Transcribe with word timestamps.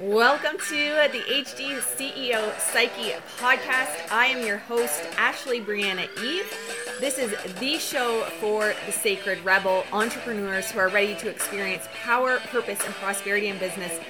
Welcome 0.00 0.58
to 0.58 1.08
the 1.12 1.20
HD 1.28 1.78
CEO 1.78 2.58
Psyche 2.58 3.12
podcast. 3.38 4.10
I 4.10 4.26
am 4.26 4.44
your 4.44 4.58
host, 4.58 5.04
Ashley 5.16 5.60
Briana 5.60 6.08
Eve. 6.20 6.52
This 6.98 7.16
is 7.16 7.32
the 7.60 7.78
show 7.78 8.22
for 8.40 8.74
the 8.86 8.92
sacred 8.92 9.44
rebel 9.44 9.84
entrepreneurs 9.92 10.68
who 10.72 10.80
are 10.80 10.88
ready 10.88 11.14
to 11.14 11.28
experience 11.28 11.86
power, 11.94 12.40
purpose, 12.50 12.84
and 12.84 12.92
prosperity 12.94 13.46
in 13.46 13.58
business 13.58 14.00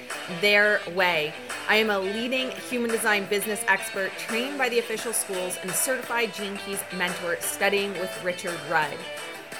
their 0.41 0.81
way. 0.95 1.31
I 1.69 1.75
am 1.75 1.91
a 1.91 1.99
leading 1.99 2.49
human 2.49 2.89
design 2.89 3.25
business 3.25 3.63
expert 3.67 4.11
trained 4.17 4.57
by 4.57 4.69
the 4.69 4.79
official 4.79 5.13
schools 5.13 5.59
and 5.61 5.69
certified 5.69 6.33
Gene 6.33 6.57
Keys 6.57 6.83
mentor 6.97 7.37
studying 7.41 7.91
with 7.99 8.23
Richard 8.23 8.57
Rudd. 8.71 8.97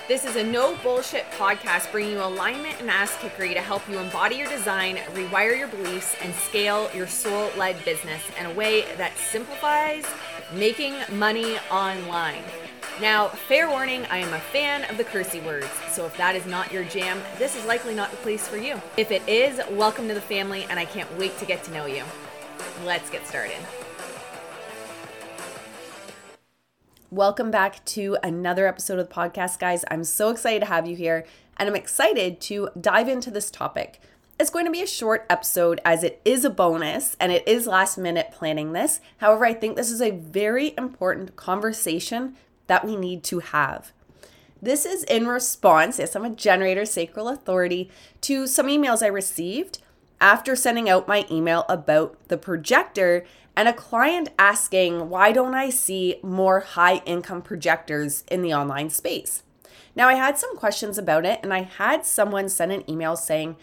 This 0.08 0.24
is 0.24 0.36
a 0.36 0.44
no 0.44 0.76
bullshit 0.84 1.26
podcast 1.32 1.92
bringing 1.92 2.12
you 2.12 2.22
alignment 2.22 2.80
and 2.80 2.92
ass 2.92 3.18
kickery 3.18 3.56
to 3.56 3.60
help 3.60 3.90
you 3.90 3.98
embody 3.98 4.36
your 4.36 4.48
design, 4.48 4.98
rewire 5.16 5.58
your 5.58 5.68
beliefs, 5.68 6.16
and 6.22 6.32
scale 6.36 6.92
your 6.94 7.08
soul 7.08 7.50
led 7.58 7.84
business 7.84 8.22
in 8.40 8.46
a 8.46 8.54
way 8.54 8.84
that 8.98 9.18
simplifies 9.18 10.06
making 10.54 10.94
money 11.14 11.58
online. 11.72 12.44
Now, 13.02 13.30
fair 13.30 13.68
warning, 13.68 14.06
I 14.12 14.20
am 14.20 14.32
a 14.32 14.40
fan 14.40 14.88
of 14.92 14.98
the 14.98 15.06
cursey 15.06 15.44
words, 15.44 15.72
so 15.90 16.06
if 16.06 16.16
that 16.18 16.36
is 16.36 16.46
not 16.46 16.72
your 16.72 16.84
jam, 16.84 17.20
this 17.40 17.56
is 17.56 17.66
likely 17.66 17.96
not 17.96 18.12
the 18.12 18.18
place 18.18 18.48
for 18.48 18.58
you. 18.58 18.80
If 18.98 19.10
it 19.10 19.28
is, 19.28 19.60
welcome 19.72 20.08
to 20.08 20.14
the 20.14 20.22
family, 20.22 20.68
and 20.70 20.80
I 20.80 20.86
can't 20.86 21.12
wait 21.18 21.36
to 21.40 21.48
get 21.48 21.64
to 21.64 21.72
know 21.72 21.88
you. 21.88 22.04
Let's 22.86 23.10
get 23.10 23.26
started. 23.26 23.58
Welcome 27.16 27.50
back 27.50 27.86
to 27.86 28.18
another 28.24 28.68
episode 28.68 29.00
of 29.00 29.08
the 29.08 29.16
podcast, 29.16 29.58
guys. 29.58 29.86
I'm 29.90 30.04
so 30.04 30.32
excited 30.32 30.60
to 30.60 30.66
have 30.66 30.86
you 30.86 30.98
here, 30.98 31.26
and 31.56 31.70
I'm 31.70 31.76
excited 31.78 32.42
to 32.42 32.68
dive 32.82 33.08
into 33.08 33.32
this 33.32 33.50
topic. 33.50 34.02
It's 34.38 34.50
going 34.50 34.66
to 34.66 34.72
be 34.72 34.82
a 34.82 34.86
short 34.86 35.26
episode 35.30 35.80
as 35.86 36.04
it 36.04 36.20
is 36.26 36.44
a 36.44 36.50
bonus 36.50 37.16
and 37.18 37.32
it 37.32 37.48
is 37.48 37.68
last 37.68 37.98
minute 37.98 38.32
planning 38.34 38.74
this. 38.74 39.00
However, 39.20 39.46
I 39.46 39.54
think 39.54 39.78
this 39.78 39.92
is 39.92 40.02
a 40.02 40.12
very 40.12 40.74
important 40.78 41.38
conversation 41.38 42.36
that 42.68 42.84
we 42.84 42.98
need 42.98 43.24
to 43.24 43.40
have. 43.40 43.94
This 44.62 44.86
is 44.86 45.06
in 45.06 45.26
response, 45.26 46.00
yes, 46.00 46.18
I'm 46.18 46.26
a 46.26 46.30
generator 46.32 46.84
sacral 46.84 47.30
authority, 47.30 47.90
to 48.22 48.46
some 48.46 48.68
emails 48.68 49.02
I 49.02 49.08
received 49.08 49.80
after 50.22 50.56
sending 50.56 50.90
out 50.90 51.08
my 51.08 51.26
email 51.30 51.66
about 51.70 52.18
the 52.28 52.38
projector 52.38 53.26
and 53.56 53.68
a 53.68 53.74
client 53.74 54.30
asking, 54.38 55.10
why 55.10 55.32
don't 55.32 55.54
I 55.54 55.70
see 55.70 56.20
more 56.22 56.60
high 56.60 56.98
income 57.06 57.42
projectors 57.42 58.24
in 58.30 58.42
the 58.42 58.54
online 58.54 58.90
space? 58.90 59.44
Now, 59.96 60.10
I 60.10 60.16
had 60.16 60.38
some 60.38 60.58
questions 60.58 60.98
about 60.98 61.26
it, 61.26 61.40
and 61.42 61.54
I 61.54 61.62
had 61.62 62.06
someone 62.06 62.50
send 62.50 62.74
an 62.74 62.90
email 62.90 63.16
saying, 63.16 63.56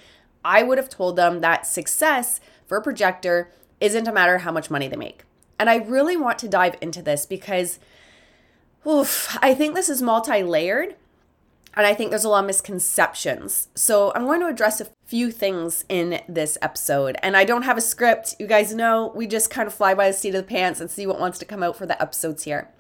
I 0.44 0.62
would 0.62 0.78
have 0.78 0.88
told 0.88 1.16
them 1.16 1.40
that 1.40 1.66
success 1.66 2.40
for 2.66 2.78
a 2.78 2.82
projector 2.82 3.50
isn't 3.80 4.08
a 4.08 4.12
matter 4.12 4.38
how 4.38 4.52
much 4.52 4.70
money 4.70 4.88
they 4.88 4.96
make. 4.96 5.24
And 5.58 5.68
I 5.68 5.76
really 5.76 6.16
want 6.16 6.38
to 6.40 6.48
dive 6.48 6.76
into 6.80 7.02
this 7.02 7.26
because 7.26 7.78
oof, 8.86 9.36
I 9.40 9.54
think 9.54 9.74
this 9.74 9.88
is 9.88 10.02
multi 10.02 10.42
layered 10.42 10.96
and 11.74 11.86
I 11.86 11.94
think 11.94 12.10
there's 12.10 12.24
a 12.24 12.28
lot 12.28 12.40
of 12.40 12.46
misconceptions. 12.46 13.68
So 13.74 14.12
I'm 14.14 14.24
going 14.26 14.40
to 14.40 14.46
address 14.46 14.80
a 14.80 14.88
few 15.06 15.30
things 15.30 15.84
in 15.88 16.20
this 16.28 16.58
episode. 16.60 17.16
And 17.22 17.36
I 17.36 17.44
don't 17.44 17.62
have 17.62 17.78
a 17.78 17.82
script. 17.82 18.36
You 18.38 18.46
guys 18.46 18.74
know 18.74 19.12
we 19.14 19.26
just 19.26 19.50
kind 19.50 19.66
of 19.66 19.74
fly 19.74 19.94
by 19.94 20.08
the 20.08 20.16
seat 20.16 20.34
of 20.34 20.34
the 20.34 20.42
pants 20.42 20.80
and 20.80 20.90
see 20.90 21.06
what 21.06 21.18
wants 21.18 21.38
to 21.38 21.44
come 21.44 21.62
out 21.62 21.76
for 21.76 21.86
the 21.86 22.00
episodes 22.00 22.44
here. 22.44 22.70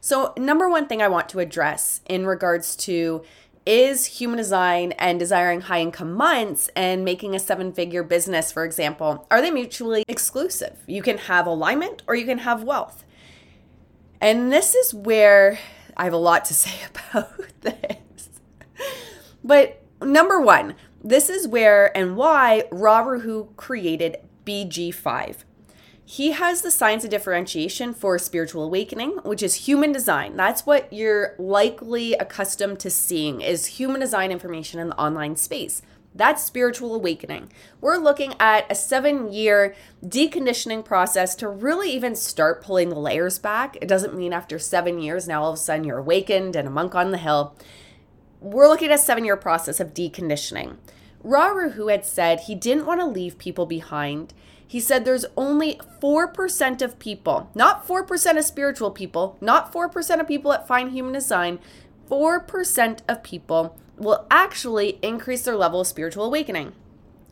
So, 0.00 0.34
number 0.36 0.68
one 0.68 0.88
thing 0.88 1.00
I 1.00 1.08
want 1.08 1.28
to 1.30 1.38
address 1.38 2.00
in 2.08 2.26
regards 2.26 2.74
to 2.76 3.22
is 3.64 4.06
human 4.06 4.36
design 4.36 4.92
and 4.92 5.18
desiring 5.18 5.62
high 5.62 5.80
income 5.80 6.12
months 6.12 6.68
and 6.74 7.04
making 7.04 7.34
a 7.36 7.38
seven 7.38 7.72
figure 7.72 8.02
business, 8.02 8.50
for 8.50 8.64
example, 8.64 9.26
are 9.30 9.40
they 9.40 9.52
mutually 9.52 10.02
exclusive? 10.08 10.76
You 10.86 11.02
can 11.02 11.18
have 11.18 11.46
alignment 11.46 12.02
or 12.08 12.16
you 12.16 12.26
can 12.26 12.38
have 12.38 12.64
wealth. 12.64 13.04
And 14.20 14.52
this 14.52 14.74
is 14.74 14.92
where 14.92 15.58
I 15.96 16.04
have 16.04 16.12
a 16.12 16.16
lot 16.16 16.44
to 16.46 16.54
say 16.54 16.80
about 16.90 17.30
this. 17.60 18.01
But 19.44 19.82
number 20.00 20.40
one, 20.40 20.74
this 21.02 21.28
is 21.28 21.48
where 21.48 21.96
and 21.96 22.16
why 22.16 22.64
Ra 22.70 23.04
Uru 23.04 23.20
Hu 23.20 23.48
created 23.56 24.18
BG5. 24.46 25.44
He 26.04 26.32
has 26.32 26.62
the 26.62 26.70
science 26.70 27.04
of 27.04 27.10
differentiation 27.10 27.94
for 27.94 28.18
spiritual 28.18 28.64
awakening, 28.64 29.12
which 29.22 29.42
is 29.42 29.66
human 29.66 29.92
design. 29.92 30.36
That's 30.36 30.66
what 30.66 30.92
you're 30.92 31.34
likely 31.38 32.14
accustomed 32.14 32.80
to 32.80 32.90
seeing 32.90 33.40
is 33.40 33.66
human 33.66 34.00
design 34.00 34.30
information 34.30 34.78
in 34.78 34.90
the 34.90 35.00
online 35.00 35.36
space. 35.36 35.80
That's 36.14 36.44
spiritual 36.44 36.94
awakening. 36.94 37.50
We're 37.80 37.96
looking 37.96 38.34
at 38.38 38.70
a 38.70 38.74
seven 38.74 39.32
year 39.32 39.74
deconditioning 40.04 40.84
process 40.84 41.34
to 41.36 41.48
really 41.48 41.90
even 41.92 42.14
start 42.14 42.62
pulling 42.62 42.90
the 42.90 42.98
layers 42.98 43.38
back. 43.38 43.78
It 43.80 43.88
doesn't 43.88 44.14
mean 44.14 44.32
after 44.32 44.58
seven 44.58 45.00
years, 45.00 45.26
now 45.26 45.42
all 45.42 45.52
of 45.52 45.54
a 45.54 45.58
sudden 45.58 45.84
you're 45.84 45.98
awakened 45.98 46.54
and 46.54 46.68
a 46.68 46.70
monk 46.70 46.94
on 46.94 47.12
the 47.12 47.18
hill 47.18 47.56
we're 48.42 48.68
looking 48.68 48.90
at 48.90 48.94
a 48.94 48.98
seven 48.98 49.24
year 49.24 49.36
process 49.36 49.80
of 49.80 49.94
deconditioning. 49.94 50.76
Ra 51.22 51.52
Uru 51.52 51.86
had 51.86 52.04
said 52.04 52.40
he 52.40 52.54
didn't 52.54 52.86
want 52.86 53.00
to 53.00 53.06
leave 53.06 53.38
people 53.38 53.66
behind. 53.66 54.34
He 54.66 54.80
said 54.80 55.04
there's 55.04 55.26
only 55.36 55.78
4% 56.02 56.82
of 56.82 56.98
people, 56.98 57.50
not 57.54 57.86
4% 57.86 58.38
of 58.38 58.44
spiritual 58.44 58.90
people, 58.90 59.36
not 59.40 59.72
4% 59.72 60.20
of 60.20 60.26
people 60.26 60.50
that 60.50 60.66
find 60.66 60.90
human 60.90 61.12
design, 61.12 61.60
4% 62.10 63.00
of 63.08 63.22
people 63.22 63.78
will 63.96 64.26
actually 64.30 64.98
increase 65.02 65.42
their 65.42 65.56
level 65.56 65.82
of 65.82 65.86
spiritual 65.86 66.24
awakening. 66.24 66.72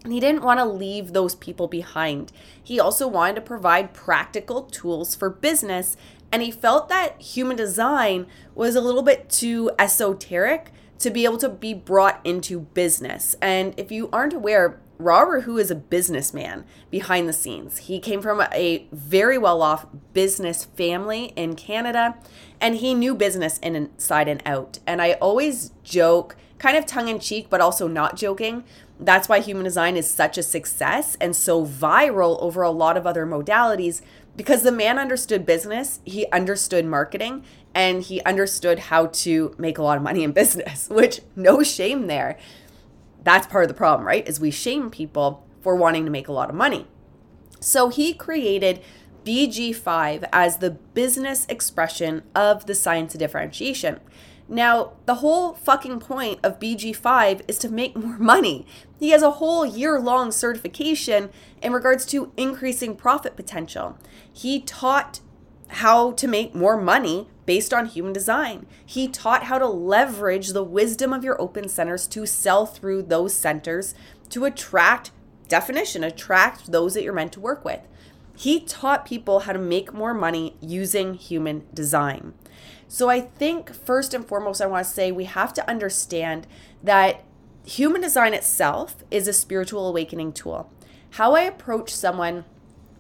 And 0.04 0.12
he 0.12 0.20
didn't 0.20 0.44
want 0.44 0.60
to 0.60 0.64
leave 0.64 1.12
those 1.12 1.34
people 1.34 1.66
behind. 1.66 2.30
He 2.62 2.78
also 2.78 3.08
wanted 3.08 3.34
to 3.36 3.40
provide 3.40 3.94
practical 3.94 4.62
tools 4.62 5.14
for 5.14 5.28
business. 5.28 5.96
And 6.30 6.42
he 6.42 6.50
felt 6.50 6.88
that 6.88 7.20
human 7.20 7.56
design 7.56 8.26
was 8.54 8.76
a 8.76 8.80
little 8.80 9.02
bit 9.02 9.28
too 9.28 9.70
esoteric 9.78 10.72
to 11.00 11.10
be 11.10 11.24
able 11.24 11.38
to 11.38 11.48
be 11.48 11.74
brought 11.74 12.20
into 12.24 12.60
business. 12.60 13.34
And 13.40 13.74
if 13.76 13.90
you 13.90 14.08
aren't 14.12 14.34
aware, 14.34 14.80
Ra 14.98 15.22
Uru 15.22 15.40
Hu 15.42 15.56
is 15.56 15.70
a 15.70 15.74
businessman 15.74 16.64
behind 16.90 17.26
the 17.26 17.32
scenes. 17.32 17.78
He 17.78 17.98
came 17.98 18.20
from 18.20 18.42
a 18.52 18.86
very 18.92 19.38
well 19.38 19.62
off 19.62 19.86
business 20.12 20.66
family 20.66 21.32
in 21.36 21.56
Canada 21.56 22.18
and 22.60 22.76
he 22.76 22.92
knew 22.92 23.14
business 23.14 23.58
inside 23.58 24.28
and 24.28 24.42
out. 24.44 24.78
And 24.86 25.00
I 25.00 25.12
always 25.14 25.72
joke, 25.82 26.36
kind 26.58 26.76
of 26.76 26.84
tongue 26.84 27.08
in 27.08 27.18
cheek, 27.18 27.46
but 27.48 27.62
also 27.62 27.88
not 27.88 28.16
joking. 28.16 28.62
That's 28.98 29.26
why 29.26 29.40
human 29.40 29.64
design 29.64 29.96
is 29.96 30.10
such 30.10 30.36
a 30.36 30.42
success 30.42 31.16
and 31.18 31.34
so 31.34 31.64
viral 31.64 32.38
over 32.42 32.60
a 32.60 32.70
lot 32.70 32.98
of 32.98 33.06
other 33.06 33.24
modalities 33.26 34.02
because 34.40 34.62
the 34.62 34.72
man 34.72 34.98
understood 34.98 35.44
business, 35.44 36.00
he 36.02 36.26
understood 36.32 36.86
marketing, 36.86 37.44
and 37.74 38.00
he 38.00 38.22
understood 38.22 38.78
how 38.78 39.04
to 39.04 39.54
make 39.58 39.76
a 39.76 39.82
lot 39.82 39.98
of 39.98 40.02
money 40.02 40.24
in 40.24 40.32
business, 40.32 40.88
which 40.90 41.20
no 41.36 41.62
shame 41.62 42.06
there. 42.06 42.38
That's 43.22 43.46
part 43.46 43.64
of 43.64 43.68
the 43.68 43.74
problem, 43.74 44.06
right? 44.06 44.26
Is 44.26 44.40
we 44.40 44.50
shame 44.50 44.88
people 44.88 45.46
for 45.60 45.76
wanting 45.76 46.06
to 46.06 46.10
make 46.10 46.26
a 46.26 46.32
lot 46.32 46.48
of 46.48 46.56
money. 46.56 46.86
So 47.60 47.90
he 47.90 48.14
created 48.14 48.80
BG5 49.26 50.26
as 50.32 50.56
the 50.56 50.70
business 50.70 51.44
expression 51.50 52.22
of 52.34 52.64
the 52.64 52.74
science 52.74 53.14
of 53.14 53.18
differentiation. 53.20 54.00
Now, 54.50 54.94
the 55.06 55.16
whole 55.16 55.54
fucking 55.54 56.00
point 56.00 56.40
of 56.42 56.58
BG5 56.58 57.42
is 57.46 57.56
to 57.58 57.68
make 57.68 57.96
more 57.96 58.18
money. 58.18 58.66
He 58.98 59.10
has 59.10 59.22
a 59.22 59.30
whole 59.30 59.64
year 59.64 60.00
long 60.00 60.32
certification 60.32 61.30
in 61.62 61.72
regards 61.72 62.04
to 62.06 62.32
increasing 62.36 62.96
profit 62.96 63.36
potential. 63.36 63.96
He 64.30 64.60
taught 64.60 65.20
how 65.68 66.10
to 66.12 66.26
make 66.26 66.52
more 66.52 66.76
money 66.76 67.28
based 67.46 67.72
on 67.72 67.86
human 67.86 68.12
design. 68.12 68.66
He 68.84 69.06
taught 69.06 69.44
how 69.44 69.60
to 69.60 69.68
leverage 69.68 70.48
the 70.48 70.64
wisdom 70.64 71.12
of 71.12 71.22
your 71.22 71.40
open 71.40 71.68
centers 71.68 72.08
to 72.08 72.26
sell 72.26 72.66
through 72.66 73.04
those 73.04 73.32
centers 73.32 73.94
to 74.30 74.44
attract 74.44 75.12
definition, 75.46 76.02
attract 76.02 76.72
those 76.72 76.94
that 76.94 77.04
you're 77.04 77.12
meant 77.12 77.32
to 77.34 77.40
work 77.40 77.64
with. 77.64 77.80
He 78.36 78.58
taught 78.58 79.04
people 79.04 79.40
how 79.40 79.52
to 79.52 79.58
make 79.60 79.92
more 79.92 80.14
money 80.14 80.56
using 80.60 81.14
human 81.14 81.66
design. 81.72 82.34
So 82.92 83.08
I 83.08 83.20
think 83.20 83.72
first 83.72 84.14
and 84.14 84.26
foremost, 84.26 84.60
I 84.60 84.66
want 84.66 84.84
to 84.84 84.92
say 84.92 85.12
we 85.12 85.26
have 85.26 85.54
to 85.54 85.70
understand 85.70 86.48
that 86.82 87.22
human 87.64 88.00
design 88.00 88.34
itself 88.34 89.04
is 89.12 89.28
a 89.28 89.32
spiritual 89.32 89.86
awakening 89.86 90.32
tool. 90.32 90.68
How 91.10 91.36
I 91.36 91.42
approach 91.42 91.94
someone 91.94 92.44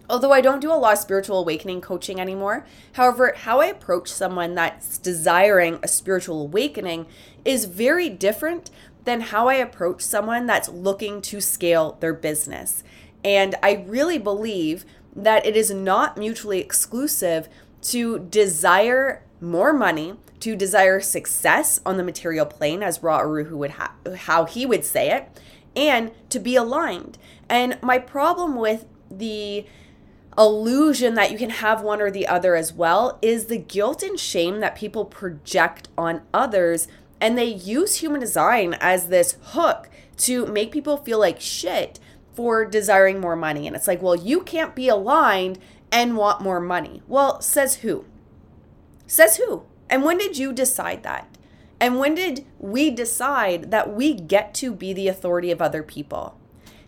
although 0.08 0.32
I 0.32 0.40
don't 0.40 0.60
do 0.60 0.72
a 0.72 0.74
lot 0.74 0.94
of 0.94 0.98
spiritual 0.98 1.38
awakening 1.38 1.80
coaching 1.80 2.20
anymore, 2.20 2.66
however, 2.94 3.32
how 3.36 3.60
I 3.60 3.66
approach 3.66 4.08
someone 4.08 4.56
that's 4.56 4.98
desiring 4.98 5.78
a 5.84 5.88
spiritual 5.88 6.42
awakening 6.42 7.06
is 7.44 7.66
very 7.66 8.08
different 8.08 8.70
than 9.04 9.20
how 9.20 9.48
I 9.48 9.54
approach 9.54 10.02
someone 10.02 10.46
that's 10.46 10.68
looking 10.68 11.22
to 11.22 11.40
scale 11.40 11.96
their 12.00 12.12
business. 12.12 12.82
And 13.24 13.54
I 13.62 13.84
really 13.86 14.18
believe 14.18 14.84
that 15.14 15.46
it 15.46 15.56
is 15.56 15.70
not 15.70 16.18
mutually 16.18 16.58
exclusive 16.58 17.48
to 17.82 18.18
desire 18.18 19.22
more 19.40 19.72
money, 19.72 20.14
to 20.40 20.56
desire 20.56 21.00
success 21.00 21.80
on 21.84 21.96
the 21.96 22.02
material 22.02 22.46
plane, 22.46 22.82
as 22.82 23.02
Ra 23.02 23.20
Uru 23.20 23.44
Hu 23.44 23.56
would 23.58 23.72
ha- 23.72 23.94
how 24.16 24.44
he 24.44 24.64
would 24.64 24.84
say 24.84 25.10
it, 25.10 25.40
and 25.76 26.12
to 26.30 26.38
be 26.38 26.56
aligned. 26.56 27.18
And 27.48 27.78
my 27.82 27.98
problem 27.98 28.56
with 28.56 28.86
the 29.10 29.66
illusion 30.38 31.14
that 31.14 31.30
you 31.30 31.36
can 31.36 31.50
have 31.50 31.82
one 31.82 32.00
or 32.00 32.10
the 32.10 32.26
other 32.26 32.54
as 32.54 32.72
well 32.72 33.18
is 33.20 33.46
the 33.46 33.58
guilt 33.58 34.02
and 34.02 34.18
shame 34.18 34.60
that 34.60 34.76
people 34.76 35.04
project 35.04 35.88
on 35.98 36.22
others. 36.32 36.88
And 37.20 37.36
they 37.36 37.44
use 37.44 37.96
human 37.96 38.20
design 38.20 38.74
as 38.80 39.08
this 39.08 39.36
hook 39.42 39.90
to 40.18 40.46
make 40.46 40.72
people 40.72 40.96
feel 40.96 41.18
like 41.18 41.40
shit 41.40 41.98
for 42.34 42.64
desiring 42.64 43.20
more 43.20 43.36
money. 43.36 43.66
And 43.66 43.76
it's 43.76 43.88
like, 43.88 44.00
well, 44.00 44.16
you 44.16 44.40
can't 44.40 44.74
be 44.74 44.88
aligned 44.88 45.58
and 45.92 46.16
want 46.16 46.40
more 46.40 46.60
money. 46.60 47.02
Well, 47.08 47.40
says 47.42 47.76
who? 47.76 48.06
Says 49.10 49.38
who? 49.38 49.64
And 49.88 50.04
when 50.04 50.18
did 50.18 50.38
you 50.38 50.52
decide 50.52 51.02
that? 51.02 51.26
And 51.80 51.98
when 51.98 52.14
did 52.14 52.46
we 52.60 52.92
decide 52.92 53.72
that 53.72 53.92
we 53.92 54.14
get 54.14 54.54
to 54.54 54.72
be 54.72 54.92
the 54.92 55.08
authority 55.08 55.50
of 55.50 55.60
other 55.60 55.82
people? 55.82 56.38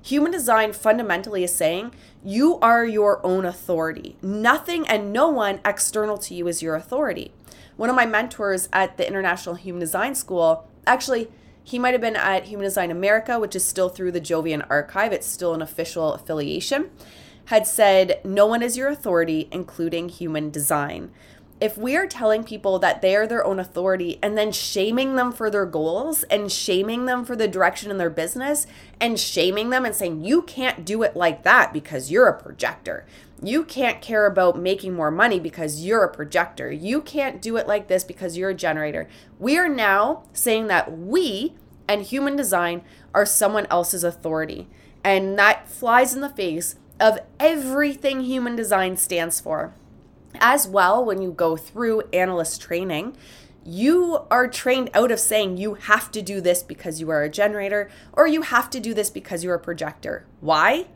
Human 0.00 0.30
design 0.30 0.72
fundamentally 0.72 1.42
is 1.42 1.52
saying 1.52 1.92
you 2.24 2.60
are 2.60 2.86
your 2.86 3.26
own 3.26 3.44
authority. 3.44 4.14
Nothing 4.22 4.86
and 4.86 5.12
no 5.12 5.30
one 5.30 5.58
external 5.64 6.16
to 6.18 6.32
you 6.32 6.46
is 6.46 6.62
your 6.62 6.76
authority. 6.76 7.32
One 7.76 7.90
of 7.90 7.96
my 7.96 8.06
mentors 8.06 8.68
at 8.72 8.98
the 8.98 9.08
International 9.08 9.56
Human 9.56 9.80
Design 9.80 10.14
School, 10.14 10.68
actually, 10.86 11.28
he 11.64 11.76
might 11.76 11.92
have 11.92 12.00
been 12.00 12.14
at 12.14 12.44
Human 12.44 12.64
Design 12.64 12.92
America, 12.92 13.40
which 13.40 13.56
is 13.56 13.64
still 13.64 13.88
through 13.88 14.12
the 14.12 14.20
Jovian 14.20 14.64
archive, 14.70 15.12
it's 15.12 15.26
still 15.26 15.54
an 15.54 15.62
official 15.62 16.12
affiliation, 16.12 16.90
had 17.46 17.66
said, 17.66 18.20
No 18.22 18.46
one 18.46 18.62
is 18.62 18.76
your 18.76 18.88
authority, 18.88 19.48
including 19.50 20.08
human 20.08 20.50
design 20.50 21.10
if 21.62 21.78
we 21.78 21.94
are 21.94 22.08
telling 22.08 22.42
people 22.42 22.80
that 22.80 23.02
they 23.02 23.14
are 23.14 23.24
their 23.24 23.44
own 23.44 23.60
authority 23.60 24.18
and 24.20 24.36
then 24.36 24.50
shaming 24.50 25.14
them 25.14 25.30
for 25.30 25.48
their 25.48 25.64
goals 25.64 26.24
and 26.24 26.50
shaming 26.50 27.04
them 27.04 27.24
for 27.24 27.36
the 27.36 27.46
direction 27.46 27.88
in 27.88 27.98
their 27.98 28.10
business 28.10 28.66
and 29.00 29.16
shaming 29.20 29.70
them 29.70 29.84
and 29.84 29.94
saying, 29.94 30.24
you 30.24 30.42
can't 30.42 30.84
do 30.84 31.04
it 31.04 31.14
like 31.14 31.44
that 31.44 31.72
because 31.72 32.10
you're 32.10 32.26
a 32.26 32.42
projector. 32.42 33.06
You 33.40 33.62
can't 33.62 34.02
care 34.02 34.26
about 34.26 34.58
making 34.58 34.94
more 34.94 35.12
money 35.12 35.38
because 35.38 35.84
you're 35.84 36.02
a 36.02 36.12
projector. 36.12 36.72
You 36.72 37.00
can't 37.00 37.40
do 37.40 37.56
it 37.56 37.68
like 37.68 37.86
this 37.86 38.02
because 38.02 38.36
you're 38.36 38.50
a 38.50 38.54
generator. 38.54 39.08
We 39.38 39.56
are 39.56 39.68
now 39.68 40.24
saying 40.32 40.66
that 40.66 40.90
we 40.98 41.54
and 41.86 42.02
human 42.02 42.34
design 42.34 42.82
are 43.14 43.24
someone 43.24 43.68
else's 43.70 44.02
authority. 44.02 44.68
And 45.04 45.38
that 45.38 45.68
flies 45.68 46.12
in 46.12 46.22
the 46.22 46.28
face 46.28 46.74
of 46.98 47.20
everything 47.38 48.22
human 48.22 48.56
design 48.56 48.96
stands 48.96 49.38
for. 49.38 49.74
As 50.40 50.66
well, 50.66 51.04
when 51.04 51.22
you 51.22 51.32
go 51.32 51.56
through 51.56 52.02
analyst 52.12 52.60
training, 52.60 53.16
you 53.64 54.20
are 54.30 54.48
trained 54.48 54.90
out 54.92 55.12
of 55.12 55.20
saying 55.20 55.56
you 55.56 55.74
have 55.74 56.10
to 56.10 56.22
do 56.22 56.40
this 56.40 56.62
because 56.62 57.00
you 57.00 57.10
are 57.10 57.22
a 57.22 57.30
generator 57.30 57.90
or 58.12 58.26
you 58.26 58.42
have 58.42 58.68
to 58.70 58.80
do 58.80 58.92
this 58.92 59.10
because 59.10 59.44
you're 59.44 59.54
a 59.54 59.60
projector. 59.60 60.26
Why? 60.40 60.86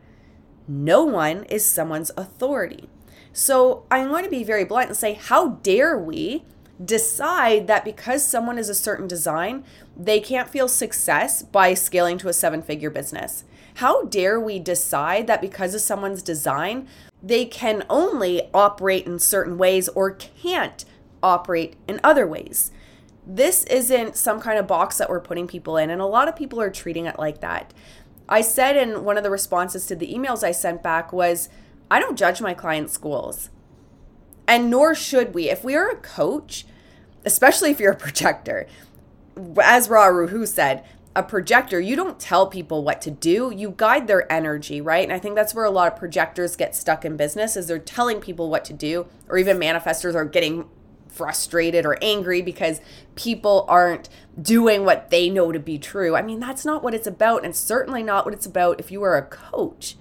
No 0.66 1.04
one 1.04 1.44
is 1.44 1.64
someone's 1.64 2.10
authority. 2.16 2.88
So 3.32 3.84
I'm 3.90 4.08
going 4.08 4.24
to 4.24 4.30
be 4.30 4.42
very 4.42 4.64
blunt 4.64 4.88
and 4.88 4.96
say, 4.96 5.12
how 5.12 5.48
dare 5.62 5.96
we 5.96 6.44
decide 6.84 7.66
that 7.66 7.84
because 7.84 8.26
someone 8.26 8.58
is 8.58 8.68
a 8.68 8.74
certain 8.74 9.06
design, 9.06 9.64
they 9.96 10.20
can't 10.20 10.48
feel 10.48 10.68
success 10.68 11.42
by 11.42 11.74
scaling 11.74 12.18
to 12.18 12.28
a 12.28 12.32
seven 12.32 12.62
figure 12.62 12.90
business? 12.90 13.44
How 13.74 14.04
dare 14.04 14.40
we 14.40 14.58
decide 14.58 15.26
that 15.26 15.42
because 15.42 15.74
of 15.74 15.82
someone's 15.82 16.22
design, 16.22 16.88
they 17.26 17.44
can 17.44 17.84
only 17.90 18.42
operate 18.54 19.04
in 19.04 19.18
certain 19.18 19.58
ways 19.58 19.88
or 19.88 20.12
can't 20.12 20.84
operate 21.24 21.74
in 21.88 21.98
other 22.04 22.24
ways. 22.24 22.70
This 23.26 23.64
isn't 23.64 24.14
some 24.14 24.40
kind 24.40 24.60
of 24.60 24.68
box 24.68 24.98
that 24.98 25.10
we're 25.10 25.20
putting 25.20 25.48
people 25.48 25.76
in, 25.76 25.90
and 25.90 26.00
a 26.00 26.06
lot 26.06 26.28
of 26.28 26.36
people 26.36 26.60
are 26.60 26.70
treating 26.70 27.06
it 27.06 27.18
like 27.18 27.40
that. 27.40 27.74
I 28.28 28.42
said 28.42 28.76
in 28.76 29.02
one 29.02 29.16
of 29.16 29.24
the 29.24 29.30
responses 29.30 29.86
to 29.86 29.96
the 29.96 30.12
emails 30.14 30.44
I 30.44 30.52
sent 30.52 30.84
back 30.84 31.12
was, 31.12 31.48
I 31.90 31.98
don't 31.98 32.16
judge 32.16 32.40
my 32.40 32.54
clients' 32.54 32.92
schools. 32.92 33.50
And 34.46 34.70
nor 34.70 34.94
should 34.94 35.34
we. 35.34 35.50
If 35.50 35.64
we 35.64 35.74
are 35.74 35.90
a 35.90 35.96
coach, 35.96 36.64
especially 37.24 37.72
if 37.72 37.80
you're 37.80 37.92
a 37.92 37.96
projector, 38.06 38.68
as 39.60 39.88
Ra 39.88 40.06
Uru 40.06 40.28
Hu 40.28 40.46
said, 40.46 40.84
a 41.16 41.22
projector, 41.22 41.80
you 41.80 41.96
don't 41.96 42.20
tell 42.20 42.46
people 42.46 42.84
what 42.84 43.00
to 43.02 43.10
do, 43.10 43.50
you 43.54 43.72
guide 43.76 44.06
their 44.06 44.30
energy, 44.30 44.80
right? 44.80 45.02
And 45.02 45.12
I 45.12 45.18
think 45.18 45.34
that's 45.34 45.54
where 45.54 45.64
a 45.64 45.70
lot 45.70 45.90
of 45.90 45.98
projectors 45.98 46.56
get 46.56 46.76
stuck 46.76 47.04
in 47.04 47.16
business 47.16 47.56
is 47.56 47.66
they're 47.66 47.78
telling 47.78 48.20
people 48.20 48.50
what 48.50 48.64
to 48.66 48.74
do 48.74 49.06
or 49.28 49.38
even 49.38 49.58
manifestors 49.58 50.14
are 50.14 50.26
getting 50.26 50.68
frustrated 51.08 51.86
or 51.86 51.96
angry 52.02 52.42
because 52.42 52.82
people 53.14 53.64
aren't 53.68 54.10
doing 54.40 54.84
what 54.84 55.08
they 55.08 55.30
know 55.30 55.50
to 55.50 55.58
be 55.58 55.78
true. 55.78 56.14
I 56.14 56.20
mean, 56.20 56.38
that's 56.38 56.66
not 56.66 56.82
what 56.82 56.92
it's 56.92 57.06
about 57.06 57.44
and 57.44 57.56
certainly 57.56 58.02
not 58.02 58.26
what 58.26 58.34
it's 58.34 58.46
about 58.46 58.78
if 58.78 58.92
you 58.92 59.02
are 59.02 59.16
a 59.16 59.22
coach. 59.22 59.96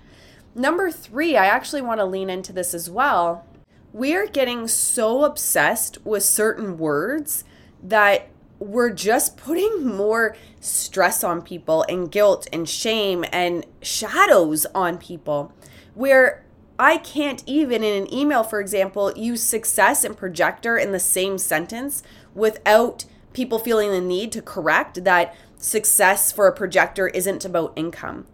Number 0.54 0.92
3, 0.92 1.38
I 1.38 1.46
actually 1.46 1.82
want 1.82 2.02
to 2.02 2.06
lean 2.06 2.30
into 2.30 2.52
this 2.52 2.74
as 2.74 2.90
well. 2.90 3.46
We 3.94 4.14
are 4.14 4.28
getting 4.28 4.68
so 4.68 5.24
obsessed 5.24 6.06
with 6.06 6.24
certain 6.24 6.78
words 6.78 7.46
that 7.82 8.28
we're 8.66 8.90
just 8.90 9.38
putting 9.38 9.86
more 9.86 10.36
stress 10.60 11.24
on 11.24 11.42
people 11.42 11.86
and 11.88 12.12
guilt 12.12 12.48
and 12.52 12.68
shame 12.68 13.24
and 13.32 13.66
shadows 13.82 14.66
on 14.74 14.98
people 14.98 15.54
where 15.94 16.44
I 16.80 16.98
can't 16.98 17.44
even 17.46 17.84
in 17.84 18.04
an 18.04 18.14
email, 18.14 18.44
for 18.44 18.60
example, 18.60 19.14
use 19.16 19.44
success 19.44 20.04
and 20.04 20.18
projector 20.18 20.78
in 20.78 20.92
the 20.92 21.00
same 21.00 21.38
sentence 21.38 22.02
without 22.34 23.06
people 23.34 23.60
feeling 23.60 23.92
the 23.92 24.02
need 24.02 24.32
to 24.34 24.42
correct 24.42 25.04
that 25.04 25.36
success 25.58 26.32
for 26.32 26.48
a 26.48 26.54
projector 26.54 27.08
isn't 27.08 27.46
about 27.46 27.72
income. 27.76 28.26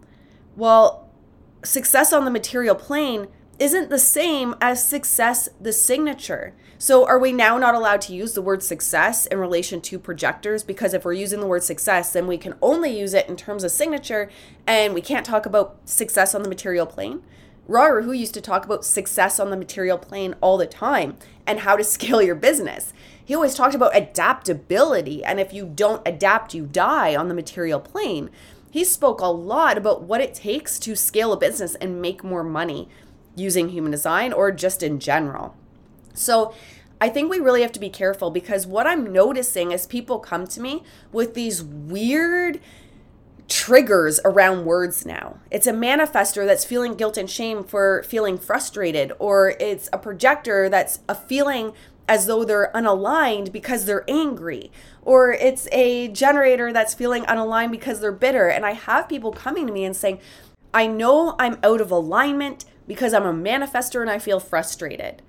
Well, 0.56 1.08
success 1.62 2.12
on 2.12 2.24
the 2.24 2.30
material 2.30 2.74
plane 2.74 3.28
isn't 3.58 3.90
the 3.90 3.98
same 3.98 4.54
as 4.60 4.84
success, 4.84 5.48
the 5.60 5.72
signature. 5.72 6.54
So, 6.78 7.06
are 7.06 7.18
we 7.18 7.32
now 7.32 7.58
not 7.58 7.76
allowed 7.76 8.00
to 8.02 8.14
use 8.14 8.32
the 8.32 8.42
word 8.42 8.62
success 8.62 9.26
in 9.26 9.38
relation 9.38 9.80
to 9.82 9.98
projectors? 10.00 10.64
Because 10.64 10.94
if 10.94 11.04
we're 11.04 11.12
using 11.12 11.38
the 11.38 11.46
word 11.46 11.62
success, 11.62 12.12
then 12.12 12.26
we 12.26 12.38
can 12.38 12.54
only 12.60 12.98
use 12.98 13.14
it 13.14 13.28
in 13.28 13.36
terms 13.36 13.62
of 13.62 13.70
signature 13.70 14.28
and 14.66 14.94
we 14.94 15.00
can't 15.00 15.24
talk 15.24 15.46
about 15.46 15.76
success 15.84 16.34
on 16.34 16.42
the 16.42 16.48
material 16.48 16.86
plane. 16.86 17.22
Ra 17.68 17.86
Uru 17.86 18.02
Hu 18.02 18.12
used 18.12 18.34
to 18.34 18.40
talk 18.40 18.64
about 18.64 18.84
success 18.84 19.38
on 19.38 19.50
the 19.50 19.56
material 19.56 19.96
plane 19.96 20.34
all 20.40 20.58
the 20.58 20.66
time 20.66 21.16
and 21.46 21.60
how 21.60 21.76
to 21.76 21.84
scale 21.84 22.20
your 22.20 22.34
business. 22.34 22.92
He 23.24 23.34
always 23.34 23.54
talked 23.54 23.76
about 23.76 23.96
adaptability, 23.96 25.24
and 25.24 25.38
if 25.38 25.52
you 25.52 25.70
don't 25.72 26.02
adapt, 26.04 26.54
you 26.54 26.66
die 26.66 27.14
on 27.14 27.28
the 27.28 27.34
material 27.34 27.78
plane. 27.78 28.30
He 28.72 28.82
spoke 28.84 29.20
a 29.20 29.26
lot 29.26 29.78
about 29.78 30.02
what 30.02 30.20
it 30.20 30.34
takes 30.34 30.80
to 30.80 30.96
scale 30.96 31.32
a 31.32 31.36
business 31.36 31.76
and 31.76 32.02
make 32.02 32.24
more 32.24 32.42
money 32.42 32.88
using 33.34 33.70
human 33.70 33.90
design 33.90 34.32
or 34.32 34.50
just 34.52 34.82
in 34.82 34.98
general. 34.98 35.56
So 36.14 36.54
I 37.00 37.08
think 37.08 37.30
we 37.30 37.40
really 37.40 37.62
have 37.62 37.72
to 37.72 37.80
be 37.80 37.90
careful 37.90 38.30
because 38.30 38.66
what 38.66 38.86
I'm 38.86 39.12
noticing 39.12 39.72
is 39.72 39.86
people 39.86 40.18
come 40.18 40.46
to 40.46 40.60
me 40.60 40.82
with 41.10 41.34
these 41.34 41.62
weird 41.62 42.60
triggers 43.48 44.20
around 44.24 44.64
words 44.64 45.04
now. 45.04 45.38
It's 45.50 45.66
a 45.66 45.72
manifester 45.72 46.46
that's 46.46 46.64
feeling 46.64 46.94
guilt 46.94 47.16
and 47.16 47.28
shame 47.28 47.64
for 47.64 48.02
feeling 48.04 48.38
frustrated, 48.38 49.12
or 49.18 49.54
it's 49.60 49.90
a 49.92 49.98
projector 49.98 50.68
that's 50.68 51.00
a 51.08 51.14
feeling 51.14 51.72
as 52.08 52.26
though 52.26 52.44
they're 52.44 52.70
unaligned 52.74 53.52
because 53.52 53.84
they're 53.84 54.08
angry, 54.08 54.70
or 55.02 55.32
it's 55.32 55.68
a 55.72 56.08
generator 56.08 56.72
that's 56.72 56.94
feeling 56.94 57.24
unaligned 57.24 57.70
because 57.72 58.00
they're 58.00 58.12
bitter. 58.12 58.48
And 58.48 58.64
I 58.64 58.72
have 58.72 59.08
people 59.08 59.32
coming 59.32 59.66
to 59.66 59.72
me 59.72 59.84
and 59.84 59.96
saying, 59.96 60.18
I 60.72 60.86
know 60.86 61.36
I'm 61.38 61.58
out 61.62 61.80
of 61.80 61.90
alignment 61.90 62.64
because 62.86 63.14
I'm 63.14 63.26
a 63.26 63.32
manifester 63.32 64.00
and 64.00 64.10
I 64.10 64.18
feel 64.18 64.40
frustrated. 64.40 65.22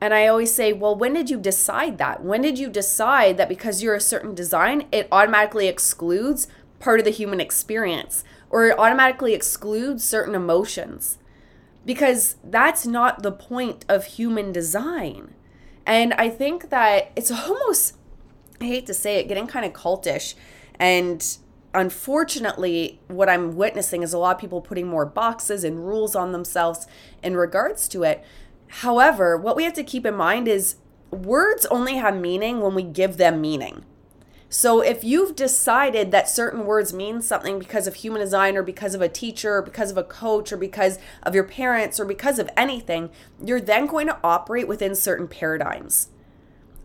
And 0.00 0.14
I 0.14 0.26
always 0.26 0.52
say, 0.54 0.72
well, 0.72 0.96
when 0.96 1.12
did 1.12 1.28
you 1.28 1.38
decide 1.38 1.98
that? 1.98 2.24
When 2.24 2.40
did 2.40 2.58
you 2.58 2.70
decide 2.70 3.36
that 3.36 3.48
because 3.48 3.82
you're 3.82 3.94
a 3.94 4.00
certain 4.00 4.34
design, 4.34 4.86
it 4.90 5.08
automatically 5.12 5.68
excludes 5.68 6.48
part 6.78 6.98
of 6.98 7.04
the 7.04 7.10
human 7.10 7.40
experience 7.40 8.24
or 8.48 8.66
it 8.66 8.78
automatically 8.78 9.34
excludes 9.34 10.02
certain 10.02 10.34
emotions? 10.34 11.18
Because 11.84 12.36
that's 12.42 12.86
not 12.86 13.22
the 13.22 13.32
point 13.32 13.84
of 13.88 14.04
human 14.04 14.52
design. 14.52 15.34
And 15.86 16.14
I 16.14 16.28
think 16.30 16.70
that 16.70 17.12
it's 17.14 17.30
almost, 17.30 17.96
I 18.60 18.64
hate 18.64 18.86
to 18.86 18.94
say 18.94 19.16
it, 19.16 19.28
getting 19.28 19.46
kind 19.46 19.66
of 19.66 19.72
cultish. 19.72 20.34
And 20.78 21.36
unfortunately, 21.74 23.00
what 23.08 23.28
I'm 23.28 23.56
witnessing 23.56 24.02
is 24.02 24.12
a 24.12 24.18
lot 24.18 24.36
of 24.36 24.40
people 24.40 24.60
putting 24.60 24.88
more 24.88 25.06
boxes 25.06 25.64
and 25.64 25.86
rules 25.86 26.14
on 26.14 26.32
themselves 26.32 26.86
in 27.22 27.36
regards 27.36 27.88
to 27.88 28.02
it 28.02 28.24
However, 28.70 29.36
what 29.36 29.56
we 29.56 29.64
have 29.64 29.72
to 29.74 29.82
keep 29.82 30.06
in 30.06 30.14
mind 30.14 30.46
is 30.46 30.76
words 31.10 31.66
only 31.66 31.96
have 31.96 32.16
meaning 32.16 32.60
when 32.60 32.74
we 32.74 32.84
give 32.84 33.16
them 33.16 33.40
meaning. 33.40 33.84
So 34.48 34.80
if 34.80 35.02
you've 35.02 35.36
decided 35.36 36.10
that 36.10 36.28
certain 36.28 36.64
words 36.64 36.92
mean 36.92 37.20
something 37.20 37.58
because 37.58 37.86
of 37.86 37.96
human 37.96 38.20
design 38.20 38.56
or 38.56 38.62
because 38.62 38.94
of 38.94 39.00
a 39.00 39.08
teacher 39.08 39.56
or 39.56 39.62
because 39.62 39.90
of 39.90 39.96
a 39.96 40.04
coach 40.04 40.52
or 40.52 40.56
because 40.56 40.98
of 41.22 41.34
your 41.34 41.44
parents 41.44 41.98
or 41.98 42.04
because 42.04 42.38
of 42.38 42.50
anything, 42.56 43.10
you're 43.44 43.60
then 43.60 43.86
going 43.86 44.06
to 44.06 44.18
operate 44.22 44.68
within 44.68 44.94
certain 44.94 45.26
paradigms. 45.26 46.10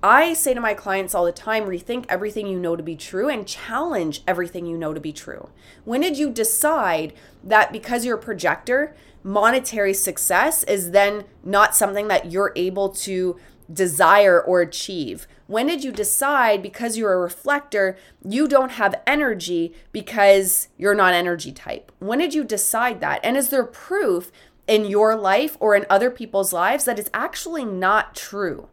I 0.05 0.33
say 0.33 0.53
to 0.53 0.61
my 0.61 0.75
clients 0.75 1.15
all 1.15 1.25
the 1.25 1.31
time 1.31 1.65
rethink 1.65 2.05
everything 2.09 2.45
you 2.45 2.59
know 2.59 2.75
to 2.75 2.83
be 2.83 2.95
true 2.95 3.27
and 3.27 3.47
challenge 3.47 4.21
everything 4.27 4.67
you 4.67 4.77
know 4.77 4.93
to 4.93 4.99
be 4.99 5.11
true. 5.11 5.49
When 5.83 6.01
did 6.01 6.15
you 6.15 6.29
decide 6.29 7.11
that 7.43 7.71
because 7.71 8.05
you're 8.05 8.17
a 8.17 8.21
projector, 8.21 8.95
monetary 9.23 9.95
success 9.95 10.63
is 10.65 10.91
then 10.91 11.23
not 11.43 11.75
something 11.75 12.07
that 12.07 12.31
you're 12.31 12.53
able 12.55 12.89
to 12.89 13.39
desire 13.73 14.39
or 14.39 14.61
achieve? 14.61 15.25
When 15.47 15.65
did 15.65 15.83
you 15.83 15.91
decide 15.91 16.61
because 16.61 16.99
you're 16.99 17.13
a 17.13 17.19
reflector, 17.19 17.97
you 18.23 18.47
don't 18.47 18.73
have 18.73 19.01
energy 19.07 19.73
because 19.91 20.67
you're 20.77 20.93
not 20.93 21.15
energy 21.15 21.51
type? 21.51 21.91
When 21.97 22.19
did 22.19 22.35
you 22.35 22.43
decide 22.43 23.01
that? 23.01 23.21
And 23.23 23.35
is 23.35 23.49
there 23.49 23.63
proof 23.63 24.31
in 24.67 24.85
your 24.85 25.15
life 25.15 25.57
or 25.59 25.75
in 25.75 25.87
other 25.89 26.11
people's 26.11 26.53
lives 26.53 26.85
that 26.85 26.99
it's 26.99 27.09
actually 27.11 27.65
not 27.65 28.13
true? 28.13 28.69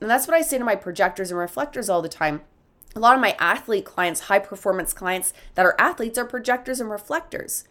And 0.00 0.10
that's 0.10 0.26
what 0.26 0.36
I 0.36 0.42
say 0.42 0.58
to 0.58 0.64
my 0.64 0.76
projectors 0.76 1.30
and 1.30 1.38
reflectors 1.38 1.88
all 1.88 2.02
the 2.02 2.08
time. 2.08 2.42
A 2.94 3.00
lot 3.00 3.14
of 3.14 3.20
my 3.20 3.36
athlete 3.38 3.84
clients, 3.84 4.22
high 4.22 4.38
performance 4.38 4.92
clients 4.92 5.32
that 5.54 5.66
are 5.66 5.74
athletes, 5.78 6.18
are 6.18 6.24
projectors 6.24 6.80
and 6.80 6.90
reflectors. 6.90 7.64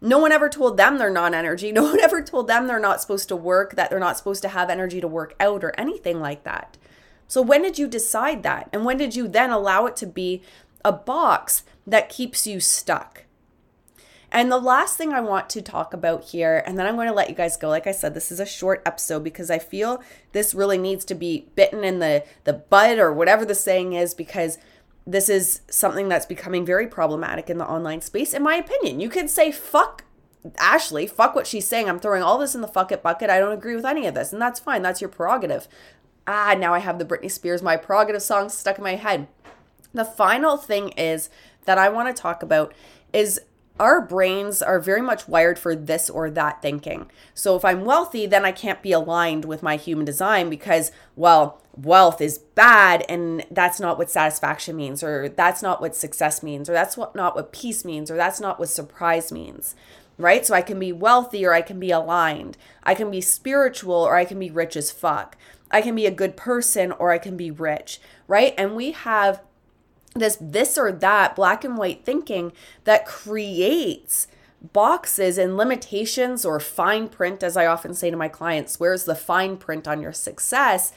No 0.00 0.18
one 0.18 0.32
ever 0.32 0.48
told 0.48 0.76
them 0.76 0.98
they're 0.98 1.10
non 1.10 1.34
energy. 1.34 1.72
No 1.76 1.84
one 1.84 2.00
ever 2.00 2.22
told 2.22 2.48
them 2.48 2.66
they're 2.66 2.78
not 2.78 3.00
supposed 3.00 3.28
to 3.28 3.36
work, 3.36 3.74
that 3.74 3.90
they're 3.90 3.98
not 3.98 4.18
supposed 4.18 4.42
to 4.42 4.48
have 4.48 4.70
energy 4.70 5.00
to 5.00 5.08
work 5.08 5.34
out 5.40 5.64
or 5.64 5.72
anything 5.78 6.20
like 6.20 6.44
that. 6.44 6.76
So, 7.28 7.42
when 7.42 7.62
did 7.62 7.78
you 7.78 7.88
decide 7.88 8.42
that? 8.42 8.68
And 8.72 8.84
when 8.84 8.96
did 8.96 9.16
you 9.16 9.26
then 9.28 9.50
allow 9.50 9.86
it 9.86 9.96
to 9.96 10.06
be 10.06 10.42
a 10.84 10.92
box 10.92 11.64
that 11.86 12.08
keeps 12.08 12.46
you 12.46 12.60
stuck? 12.60 13.25
And 14.32 14.50
the 14.50 14.58
last 14.58 14.96
thing 14.96 15.12
I 15.12 15.20
want 15.20 15.48
to 15.50 15.62
talk 15.62 15.94
about 15.94 16.24
here, 16.24 16.62
and 16.66 16.78
then 16.78 16.86
I'm 16.86 16.96
going 16.96 17.08
to 17.08 17.14
let 17.14 17.28
you 17.28 17.34
guys 17.34 17.56
go. 17.56 17.68
Like 17.68 17.86
I 17.86 17.92
said, 17.92 18.14
this 18.14 18.32
is 18.32 18.40
a 18.40 18.46
short 18.46 18.82
episode 18.84 19.22
because 19.22 19.50
I 19.50 19.58
feel 19.58 20.02
this 20.32 20.54
really 20.54 20.78
needs 20.78 21.04
to 21.06 21.14
be 21.14 21.48
bitten 21.54 21.84
in 21.84 22.00
the, 22.00 22.24
the 22.44 22.52
bud 22.52 22.98
or 22.98 23.12
whatever 23.12 23.44
the 23.44 23.54
saying 23.54 23.92
is, 23.92 24.14
because 24.14 24.58
this 25.06 25.28
is 25.28 25.60
something 25.70 26.08
that's 26.08 26.26
becoming 26.26 26.66
very 26.66 26.86
problematic 26.86 27.48
in 27.48 27.58
the 27.58 27.68
online 27.68 28.00
space, 28.00 28.34
in 28.34 28.42
my 28.42 28.56
opinion. 28.56 29.00
You 29.00 29.08
could 29.08 29.30
say, 29.30 29.52
fuck 29.52 30.04
Ashley, 30.58 31.06
fuck 31.06 31.34
what 31.34 31.46
she's 31.46 31.66
saying. 31.66 31.88
I'm 31.88 32.00
throwing 32.00 32.22
all 32.22 32.38
this 32.38 32.54
in 32.54 32.60
the 32.60 32.68
fuck 32.68 32.92
it 32.92 33.02
bucket. 33.02 33.30
I 33.30 33.38
don't 33.38 33.52
agree 33.52 33.76
with 33.76 33.84
any 33.84 34.06
of 34.06 34.14
this. 34.14 34.32
And 34.32 34.42
that's 34.42 34.60
fine. 34.60 34.82
That's 34.82 35.00
your 35.00 35.10
prerogative. 35.10 35.68
Ah, 36.26 36.54
now 36.58 36.74
I 36.74 36.80
have 36.80 36.98
the 36.98 37.04
Britney 37.04 37.30
Spears 37.30 37.62
My 37.62 37.76
Prerogative 37.76 38.22
song 38.22 38.48
stuck 38.48 38.78
in 38.78 38.84
my 38.84 38.96
head. 38.96 39.28
The 39.94 40.04
final 40.04 40.56
thing 40.56 40.90
is 40.90 41.30
that 41.64 41.78
I 41.78 41.88
want 41.88 42.14
to 42.14 42.20
talk 42.20 42.42
about 42.42 42.74
is 43.12 43.40
our 43.78 44.00
brains 44.00 44.62
are 44.62 44.80
very 44.80 45.02
much 45.02 45.28
wired 45.28 45.58
for 45.58 45.76
this 45.76 46.08
or 46.08 46.30
that 46.30 46.62
thinking. 46.62 47.10
So 47.34 47.56
if 47.56 47.64
I'm 47.64 47.84
wealthy, 47.84 48.26
then 48.26 48.44
I 48.44 48.52
can't 48.52 48.82
be 48.82 48.92
aligned 48.92 49.44
with 49.44 49.62
my 49.62 49.76
human 49.76 50.06
design 50.06 50.48
because, 50.48 50.92
well, 51.14 51.60
wealth 51.76 52.20
is 52.22 52.38
bad 52.38 53.04
and 53.08 53.44
that's 53.50 53.78
not 53.78 53.98
what 53.98 54.10
satisfaction 54.10 54.76
means, 54.76 55.02
or 55.02 55.28
that's 55.28 55.62
not 55.62 55.80
what 55.80 55.94
success 55.94 56.42
means, 56.42 56.70
or 56.70 56.72
that's 56.72 56.96
what, 56.96 57.14
not 57.14 57.36
what 57.36 57.52
peace 57.52 57.84
means, 57.84 58.10
or 58.10 58.16
that's 58.16 58.40
not 58.40 58.58
what 58.58 58.70
surprise 58.70 59.30
means. 59.30 59.74
Right? 60.18 60.46
So 60.46 60.54
I 60.54 60.62
can 60.62 60.78
be 60.78 60.92
wealthy 60.92 61.44
or 61.44 61.52
I 61.52 61.60
can 61.60 61.78
be 61.78 61.90
aligned. 61.90 62.56
I 62.82 62.94
can 62.94 63.10
be 63.10 63.20
spiritual 63.20 63.96
or 63.96 64.16
I 64.16 64.24
can 64.24 64.38
be 64.38 64.50
rich 64.50 64.74
as 64.74 64.90
fuck. 64.90 65.36
I 65.70 65.82
can 65.82 65.94
be 65.94 66.06
a 66.06 66.10
good 66.10 66.38
person 66.38 66.92
or 66.92 67.10
I 67.10 67.18
can 67.18 67.36
be 67.36 67.50
rich. 67.50 68.00
Right? 68.26 68.54
And 68.56 68.74
we 68.74 68.92
have 68.92 69.42
this 70.18 70.38
this 70.40 70.76
or 70.78 70.92
that 70.92 71.36
black 71.36 71.64
and 71.64 71.76
white 71.76 72.04
thinking 72.04 72.52
that 72.84 73.06
creates 73.06 74.28
boxes 74.72 75.38
and 75.38 75.56
limitations 75.56 76.44
or 76.44 76.58
fine 76.58 77.08
print 77.08 77.42
as 77.42 77.56
i 77.56 77.66
often 77.66 77.94
say 77.94 78.10
to 78.10 78.16
my 78.16 78.28
clients 78.28 78.80
where's 78.80 79.04
the 79.04 79.14
fine 79.14 79.56
print 79.56 79.86
on 79.86 80.00
your 80.02 80.12
success? 80.12 80.92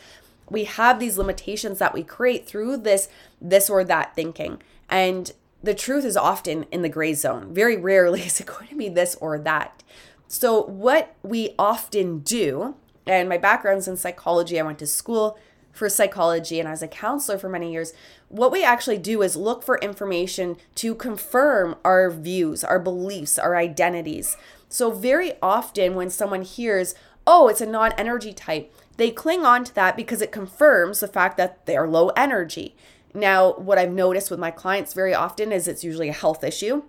We 0.49 0.63
have 0.63 0.99
these 0.99 1.17
limitations 1.17 1.79
that 1.79 1.93
we 1.93 2.03
create 2.03 2.47
through 2.47 2.77
this 2.77 3.07
this 3.39 3.69
or 3.69 3.83
that 3.83 4.15
thinking. 4.15 4.61
And 4.89 5.31
the 5.61 5.75
truth 5.75 6.05
is 6.05 6.17
often 6.17 6.63
in 6.71 6.81
the 6.81 6.89
gray 6.89 7.13
zone. 7.13 7.53
Very 7.53 7.77
rarely 7.77 8.21
is 8.25 8.39
it 8.39 8.47
going 8.47 8.67
to 8.69 8.75
be 8.75 8.89
this 8.89 9.15
or 9.21 9.37
that. 9.39 9.83
So 10.27 10.63
what 10.63 11.15
we 11.23 11.55
often 11.57 12.19
do 12.19 12.75
and 13.05 13.27
my 13.27 13.37
background's 13.37 13.87
in 13.87 13.97
psychology 13.97 14.59
i 14.59 14.63
went 14.63 14.77
to 14.77 14.85
school 14.85 15.39
for 15.71 15.89
psychology 15.89 16.59
and 16.59 16.67
as 16.67 16.81
a 16.81 16.87
counselor 16.87 17.37
for 17.37 17.49
many 17.49 17.71
years, 17.71 17.93
what 18.27 18.51
we 18.51 18.63
actually 18.63 18.97
do 18.97 19.21
is 19.21 19.35
look 19.35 19.63
for 19.63 19.77
information 19.79 20.57
to 20.75 20.93
confirm 20.95 21.75
our 21.83 22.09
views, 22.09 22.63
our 22.63 22.79
beliefs, 22.79 23.39
our 23.39 23.55
identities. 23.55 24.37
So, 24.67 24.91
very 24.91 25.33
often 25.41 25.95
when 25.95 26.09
someone 26.09 26.43
hears, 26.43 26.95
oh, 27.25 27.47
it's 27.47 27.61
a 27.61 27.65
non 27.65 27.93
energy 27.93 28.33
type, 28.33 28.73
they 28.97 29.11
cling 29.11 29.45
on 29.45 29.63
to 29.63 29.75
that 29.75 29.95
because 29.95 30.21
it 30.21 30.31
confirms 30.31 30.99
the 30.99 31.07
fact 31.07 31.37
that 31.37 31.65
they're 31.65 31.87
low 31.87 32.09
energy. 32.09 32.75
Now, 33.13 33.53
what 33.53 33.77
I've 33.77 33.91
noticed 33.91 34.29
with 34.29 34.39
my 34.39 34.51
clients 34.51 34.93
very 34.93 35.13
often 35.13 35.51
is 35.51 35.67
it's 35.67 35.83
usually 35.83 36.09
a 36.09 36.13
health 36.13 36.43
issue 36.43 36.83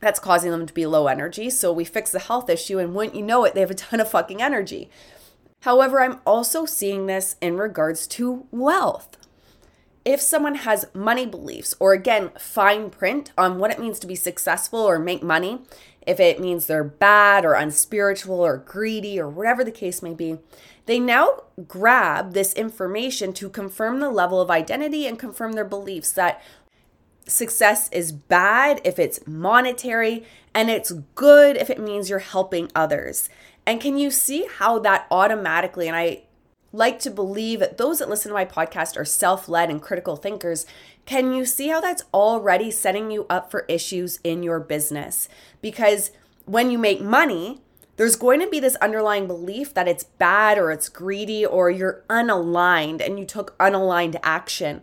that's 0.00 0.18
causing 0.18 0.50
them 0.50 0.66
to 0.66 0.74
be 0.74 0.84
low 0.84 1.06
energy. 1.06 1.48
So 1.48 1.72
we 1.72 1.84
fix 1.84 2.10
the 2.10 2.18
health 2.18 2.50
issue, 2.50 2.78
and 2.78 2.94
wouldn't 2.94 3.14
you 3.14 3.22
know 3.22 3.44
it, 3.44 3.54
they 3.54 3.60
have 3.60 3.70
a 3.70 3.74
ton 3.74 4.00
of 4.00 4.10
fucking 4.10 4.42
energy. 4.42 4.90
However, 5.62 6.00
I'm 6.00 6.18
also 6.26 6.64
seeing 6.66 7.06
this 7.06 7.36
in 7.40 7.56
regards 7.56 8.08
to 8.08 8.46
wealth. 8.50 9.16
If 10.04 10.20
someone 10.20 10.56
has 10.56 10.86
money 10.92 11.24
beliefs, 11.24 11.72
or 11.78 11.92
again, 11.92 12.30
fine 12.36 12.90
print 12.90 13.30
on 13.38 13.60
what 13.60 13.70
it 13.70 13.78
means 13.78 14.00
to 14.00 14.08
be 14.08 14.16
successful 14.16 14.80
or 14.80 14.98
make 14.98 15.22
money, 15.22 15.60
if 16.04 16.18
it 16.18 16.40
means 16.40 16.66
they're 16.66 16.82
bad 16.82 17.44
or 17.44 17.54
unspiritual 17.54 18.40
or 18.40 18.56
greedy 18.56 19.20
or 19.20 19.28
whatever 19.28 19.62
the 19.62 19.70
case 19.70 20.02
may 20.02 20.14
be, 20.14 20.38
they 20.86 20.98
now 20.98 21.44
grab 21.68 22.32
this 22.32 22.52
information 22.54 23.32
to 23.34 23.48
confirm 23.48 24.00
the 24.00 24.10
level 24.10 24.40
of 24.40 24.50
identity 24.50 25.06
and 25.06 25.16
confirm 25.16 25.52
their 25.52 25.64
beliefs 25.64 26.10
that 26.10 26.42
success 27.26 27.88
is 27.92 28.10
bad 28.10 28.80
if 28.82 28.98
it's 28.98 29.24
monetary 29.28 30.24
and 30.52 30.70
it's 30.70 30.90
good 31.14 31.56
if 31.56 31.70
it 31.70 31.78
means 31.80 32.10
you're 32.10 32.18
helping 32.18 32.68
others. 32.74 33.30
And 33.66 33.80
can 33.80 33.96
you 33.96 34.10
see 34.10 34.46
how 34.58 34.78
that 34.80 35.06
automatically, 35.10 35.86
and 35.86 35.96
I 35.96 36.22
like 36.72 36.98
to 37.00 37.10
believe 37.10 37.60
that 37.60 37.76
those 37.76 37.98
that 37.98 38.08
listen 38.08 38.30
to 38.30 38.34
my 38.34 38.44
podcast 38.44 38.96
are 38.96 39.04
self 39.04 39.48
led 39.48 39.70
and 39.70 39.80
critical 39.82 40.16
thinkers. 40.16 40.66
Can 41.04 41.32
you 41.32 41.44
see 41.44 41.68
how 41.68 41.80
that's 41.80 42.04
already 42.14 42.70
setting 42.70 43.10
you 43.10 43.26
up 43.28 43.50
for 43.50 43.66
issues 43.68 44.18
in 44.24 44.42
your 44.42 44.60
business? 44.60 45.28
Because 45.60 46.10
when 46.46 46.70
you 46.70 46.78
make 46.78 47.00
money, 47.00 47.60
there's 47.96 48.16
going 48.16 48.40
to 48.40 48.48
be 48.48 48.58
this 48.58 48.76
underlying 48.76 49.26
belief 49.26 49.74
that 49.74 49.88
it's 49.88 50.04
bad 50.04 50.58
or 50.58 50.72
it's 50.72 50.88
greedy 50.88 51.44
or 51.44 51.70
you're 51.70 52.02
unaligned 52.08 53.04
and 53.04 53.18
you 53.18 53.26
took 53.26 53.56
unaligned 53.58 54.18
action. 54.22 54.82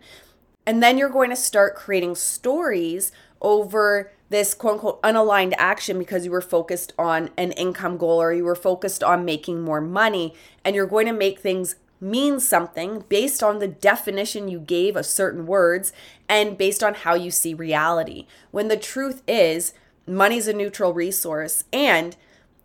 And 0.66 0.84
then 0.84 0.98
you're 0.98 1.10
going 1.10 1.32
to 1.32 1.36
start 1.36 1.76
creating 1.76 2.16
stories 2.16 3.12
over 3.42 4.12
this 4.30 4.54
quote 4.54 4.74
unquote 4.76 5.02
unaligned 5.02 5.54
action 5.58 5.98
because 6.00 6.26
you 6.26 6.32
were 6.32 6.42
focused 6.42 6.94
on 6.98 7.30
an 7.38 7.52
income 7.54 7.98
goal 7.98 8.22
or 8.22 8.34
you 8.34 8.44
were 8.44 8.56
focused 8.56 9.04
on 9.04 9.26
making 9.26 9.62
more 9.62 9.82
money 9.82 10.34
and 10.64 10.76
you're 10.76 10.88
going 10.88 11.08
to 11.08 11.14
make 11.14 11.40
things 11.40 11.76
mean 12.02 12.40
something 12.40 13.04
based 13.10 13.44
on 13.44 13.60
the 13.60 13.68
definition 13.68 14.48
you 14.48 14.60
gave 14.60 14.96
of 14.96 15.06
certain 15.06 15.46
words 15.46 15.92
and 16.30 16.58
based 16.58 16.84
on 16.84 16.94
how 16.94 17.14
you 17.14 17.30
see 17.32 17.54
reality. 17.54 18.26
When 18.52 18.70
the 18.70 18.78
truth 18.78 19.22
is, 19.28 19.74
money's 20.08 20.48
a 20.48 20.54
neutral 20.54 20.94
resource 20.94 21.66
and 21.74 22.16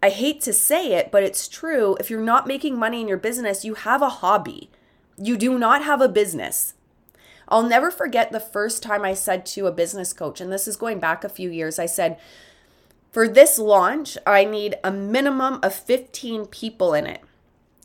I 0.02 0.10
hate 0.10 0.42
to 0.42 0.52
say 0.52 0.92
it, 0.92 1.10
but 1.10 1.22
it's 1.22 1.48
true. 1.48 1.96
If 1.98 2.10
you're 2.10 2.20
not 2.20 2.46
making 2.46 2.78
money 2.78 3.00
in 3.00 3.08
your 3.08 3.16
business, 3.16 3.64
you 3.64 3.72
have 3.74 4.02
a 4.02 4.10
hobby. 4.10 4.70
You 5.16 5.38
do 5.38 5.58
not 5.58 5.82
have 5.82 6.02
a 6.02 6.08
business. 6.08 6.74
I'll 7.48 7.62
never 7.62 7.90
forget 7.90 8.32
the 8.32 8.40
first 8.40 8.82
time 8.82 9.04
I 9.04 9.14
said 9.14 9.44
to 9.46 9.66
a 9.66 9.72
business 9.72 10.12
coach, 10.12 10.40
and 10.40 10.52
this 10.52 10.66
is 10.66 10.76
going 10.76 10.98
back 10.98 11.24
a 11.24 11.28
few 11.28 11.50
years, 11.50 11.78
I 11.78 11.86
said, 11.86 12.18
for 13.14 13.28
this 13.28 13.60
launch, 13.60 14.18
I 14.26 14.44
need 14.44 14.74
a 14.82 14.90
minimum 14.90 15.60
of 15.62 15.72
15 15.72 16.46
people 16.46 16.94
in 16.94 17.06
it. 17.06 17.20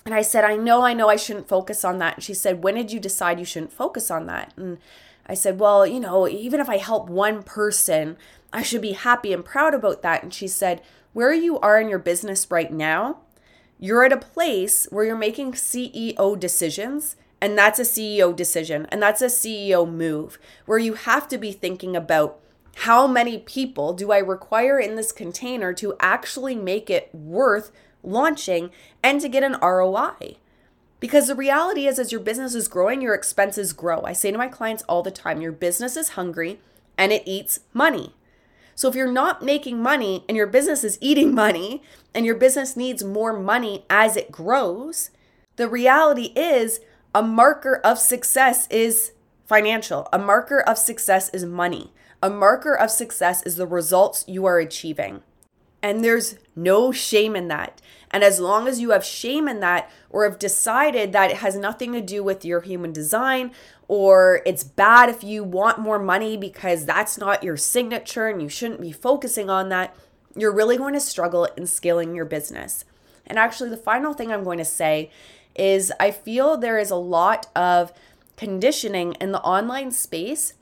And 0.03 0.15
I 0.15 0.23
said, 0.23 0.43
I 0.43 0.55
know, 0.55 0.81
I 0.81 0.93
know 0.93 1.07
I 1.07 1.17
shouldn't 1.17 1.47
focus 1.47 1.85
on 1.85 1.99
that. 1.99 2.15
And 2.15 2.23
she 2.23 2.33
said, 2.33 2.63
When 2.63 2.73
did 2.73 2.91
you 2.91 2.99
decide 2.99 3.37
you 3.37 3.45
shouldn't 3.45 3.71
focus 3.71 4.09
on 4.09 4.25
that? 4.25 4.53
And 4.57 4.79
I 5.27 5.35
said, 5.35 5.59
Well, 5.59 5.85
you 5.85 5.99
know, 5.99 6.27
even 6.27 6.59
if 6.59 6.67
I 6.67 6.77
help 6.77 7.09
one 7.09 7.43
person, 7.43 8.17
I 8.51 8.63
should 8.63 8.81
be 8.81 8.93
happy 8.93 9.31
and 9.31 9.45
proud 9.45 9.75
about 9.75 10.01
that. 10.01 10.23
And 10.23 10.33
she 10.33 10.47
said, 10.47 10.81
Where 11.13 11.31
you 11.31 11.59
are 11.59 11.79
in 11.79 11.89
your 11.89 11.99
business 11.99 12.49
right 12.49 12.73
now, 12.73 13.19
you're 13.77 14.03
at 14.03 14.11
a 14.11 14.17
place 14.17 14.87
where 14.89 15.05
you're 15.05 15.15
making 15.15 15.51
CEO 15.51 16.39
decisions 16.39 17.15
and 17.41 17.57
that's 17.57 17.79
a 17.79 17.83
CEO 17.83 18.35
decision 18.35 18.85
and 18.91 19.01
that's 19.01 19.21
a 19.21 19.27
CEO 19.27 19.89
move 19.89 20.39
where 20.65 20.77
you 20.77 20.93
have 20.93 21.27
to 21.29 21.37
be 21.37 21.51
thinking 21.51 21.95
about 21.95 22.39
how 22.77 23.07
many 23.07 23.37
people 23.37 23.93
do 23.93 24.11
I 24.11 24.19
require 24.19 24.79
in 24.79 24.95
this 24.95 25.11
container 25.11 25.73
to 25.73 25.95
actually 25.99 26.55
make 26.55 26.89
it 26.89 27.13
worth 27.13 27.71
launching 28.03 28.71
and 29.03 29.19
to 29.21 29.27
get 29.27 29.43
an 29.43 29.57
ROI. 29.61 30.37
Because 30.99 31.27
the 31.27 31.35
reality 31.35 31.87
is, 31.87 31.97
as 31.97 32.11
your 32.11 32.21
business 32.21 32.55
is 32.55 32.67
growing, 32.67 33.01
your 33.01 33.13
expenses 33.13 33.73
grow. 33.73 34.01
I 34.03 34.13
say 34.13 34.31
to 34.31 34.37
my 34.37 34.47
clients 34.47 34.83
all 34.83 35.01
the 35.01 35.11
time 35.11 35.41
your 35.41 35.51
business 35.51 35.95
is 35.95 36.09
hungry 36.09 36.59
and 36.97 37.11
it 37.11 37.23
eats 37.25 37.61
money. 37.73 38.13
So 38.75 38.87
if 38.87 38.95
you're 38.95 39.11
not 39.11 39.43
making 39.43 39.81
money 39.81 40.23
and 40.27 40.37
your 40.37 40.47
business 40.47 40.83
is 40.83 40.97
eating 41.01 41.35
money 41.35 41.83
and 42.13 42.25
your 42.25 42.35
business 42.35 42.77
needs 42.77 43.03
more 43.03 43.37
money 43.37 43.85
as 43.89 44.15
it 44.15 44.31
grows, 44.31 45.09
the 45.57 45.67
reality 45.67 46.31
is 46.35 46.79
A 47.15 47.23
marker 47.23 47.81
of 47.83 47.97
success 47.97 48.67
is 48.69 49.13
financial. 49.47 50.07
A 50.13 50.19
marker 50.19 50.59
of 50.59 50.77
success 50.77 51.29
is 51.29 51.43
money. 51.43 51.91
A 52.21 52.29
marker 52.29 52.75
of 52.75 52.91
success 52.91 53.41
is 53.43 53.55
the 53.55 53.65
results 53.65 54.23
you 54.27 54.45
are 54.45 54.59
achieving. 54.59 55.23
And 55.81 56.03
there's 56.03 56.35
no 56.55 56.91
shame 56.91 57.35
in 57.35 57.47
that. 57.47 57.81
And 58.11 58.23
as 58.23 58.39
long 58.39 58.67
as 58.67 58.79
you 58.79 58.91
have 58.91 59.03
shame 59.03 59.47
in 59.47 59.59
that, 59.61 59.89
or 60.11 60.23
have 60.23 60.37
decided 60.37 61.11
that 61.13 61.31
it 61.31 61.37
has 61.37 61.55
nothing 61.55 61.93
to 61.93 62.01
do 62.01 62.23
with 62.23 62.45
your 62.45 62.61
human 62.61 62.91
design, 62.91 63.51
or 63.87 64.41
it's 64.45 64.63
bad 64.63 65.09
if 65.09 65.23
you 65.23 65.43
want 65.43 65.79
more 65.79 65.99
money 65.99 66.37
because 66.37 66.85
that's 66.85 67.17
not 67.17 67.43
your 67.43 67.57
signature 67.57 68.27
and 68.27 68.41
you 68.41 68.49
shouldn't 68.49 68.81
be 68.81 68.91
focusing 68.91 69.49
on 69.49 69.69
that, 69.69 69.95
you're 70.35 70.53
really 70.53 70.77
going 70.77 70.93
to 70.93 70.99
struggle 70.99 71.45
in 71.57 71.65
scaling 71.65 72.13
your 72.13 72.25
business. 72.25 72.85
And 73.25 73.39
actually, 73.39 73.69
the 73.69 73.77
final 73.77 74.13
thing 74.13 74.31
I'm 74.31 74.43
going 74.43 74.57
to 74.59 74.65
say 74.65 75.09
is 75.55 75.91
I 75.99 76.11
feel 76.11 76.57
there 76.57 76.77
is 76.77 76.91
a 76.91 76.95
lot 76.95 77.47
of 77.55 77.93
conditioning 78.37 79.13
in 79.13 79.31
the 79.31 79.41
online 79.41 79.91
space 79.91 80.53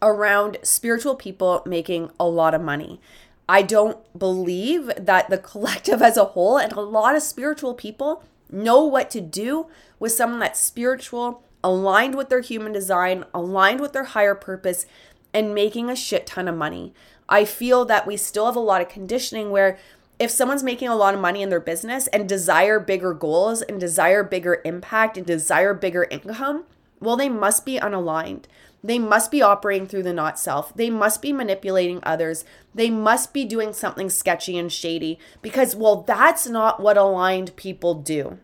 around 0.00 0.58
spiritual 0.62 1.16
people 1.16 1.62
making 1.66 2.10
a 2.20 2.26
lot 2.26 2.54
of 2.54 2.60
money. 2.60 3.00
I 3.48 3.62
don't 3.62 3.98
believe 4.18 4.90
that 4.96 5.30
the 5.30 5.38
collective 5.52 6.02
as 6.02 6.16
a 6.16 6.24
whole 6.26 6.58
and 6.58 6.72
a 6.72 6.80
lot 6.80 7.16
of 7.16 7.22
spiritual 7.22 7.74
people 7.74 8.22
know 8.50 8.84
what 8.84 9.10
to 9.10 9.20
do 9.20 9.66
with 9.98 10.12
someone 10.12 10.40
that's 10.40 10.60
spiritual, 10.60 11.42
aligned 11.62 12.14
with 12.14 12.28
their 12.28 12.40
human 12.40 12.72
design, 12.72 13.24
aligned 13.34 13.80
with 13.80 13.92
their 13.92 14.04
higher 14.04 14.34
purpose, 14.34 14.86
and 15.32 15.54
making 15.54 15.90
a 15.90 15.96
shit 15.96 16.26
ton 16.26 16.46
of 16.46 16.56
money. 16.56 16.92
I 17.28 17.44
feel 17.44 17.84
that 17.86 18.06
we 18.06 18.16
still 18.16 18.46
have 18.46 18.56
a 18.56 18.60
lot 18.60 18.82
of 18.82 18.88
conditioning 18.88 19.50
where 19.50 19.78
if 20.18 20.30
someone's 20.30 20.62
making 20.62 20.88
a 20.88 20.96
lot 20.96 21.14
of 21.14 21.20
money 21.20 21.42
in 21.42 21.48
their 21.48 21.60
business 21.60 22.06
and 22.08 22.28
desire 22.28 22.78
bigger 22.78 23.12
goals 23.12 23.62
and 23.62 23.80
desire 23.80 24.22
bigger 24.22 24.60
impact 24.64 25.16
and 25.16 25.26
desire 25.26 25.74
bigger 25.74 26.06
income, 26.10 26.64
well, 27.00 27.16
they 27.16 27.28
must 27.28 27.64
be 27.64 27.78
unaligned. 27.78 28.44
They 28.82 28.98
must 28.98 29.30
be 29.30 29.40
operating 29.40 29.86
through 29.86 30.02
the 30.02 30.12
not 30.12 30.38
self. 30.38 30.74
They 30.74 30.90
must 30.90 31.22
be 31.22 31.32
manipulating 31.32 32.00
others. 32.02 32.44
They 32.74 32.90
must 32.90 33.32
be 33.32 33.44
doing 33.44 33.72
something 33.72 34.10
sketchy 34.10 34.58
and 34.58 34.70
shady 34.70 35.18
because, 35.40 35.74
well, 35.74 36.02
that's 36.02 36.46
not 36.46 36.80
what 36.80 36.98
aligned 36.98 37.56
people 37.56 37.94
do. 37.94 38.38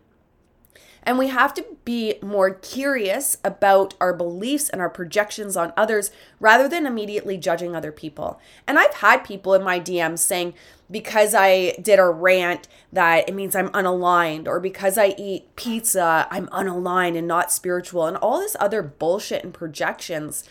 And 1.03 1.17
we 1.17 1.27
have 1.27 1.53
to 1.55 1.65
be 1.83 2.15
more 2.21 2.51
curious 2.51 3.37
about 3.43 3.95
our 3.99 4.13
beliefs 4.13 4.69
and 4.69 4.79
our 4.79 4.89
projections 4.89 5.57
on 5.57 5.73
others 5.75 6.11
rather 6.39 6.67
than 6.67 6.85
immediately 6.85 7.37
judging 7.37 7.75
other 7.75 7.91
people. 7.91 8.39
And 8.67 8.77
I've 8.77 8.95
had 8.95 9.23
people 9.23 9.53
in 9.53 9.63
my 9.63 9.79
DMs 9.79 10.19
saying, 10.19 10.53
because 10.91 11.33
I 11.33 11.71
did 11.81 11.99
a 11.99 12.09
rant 12.09 12.67
that 12.91 13.27
it 13.27 13.33
means 13.33 13.55
I'm 13.55 13.69
unaligned, 13.69 14.47
or 14.47 14.59
because 14.59 14.97
I 14.97 15.15
eat 15.17 15.55
pizza, 15.55 16.27
I'm 16.29 16.47
unaligned 16.47 17.17
and 17.17 17.27
not 17.27 17.51
spiritual, 17.51 18.05
and 18.05 18.17
all 18.17 18.39
this 18.39 18.57
other 18.59 18.81
bullshit 18.83 19.43
and 19.43 19.53
projections 19.53 20.43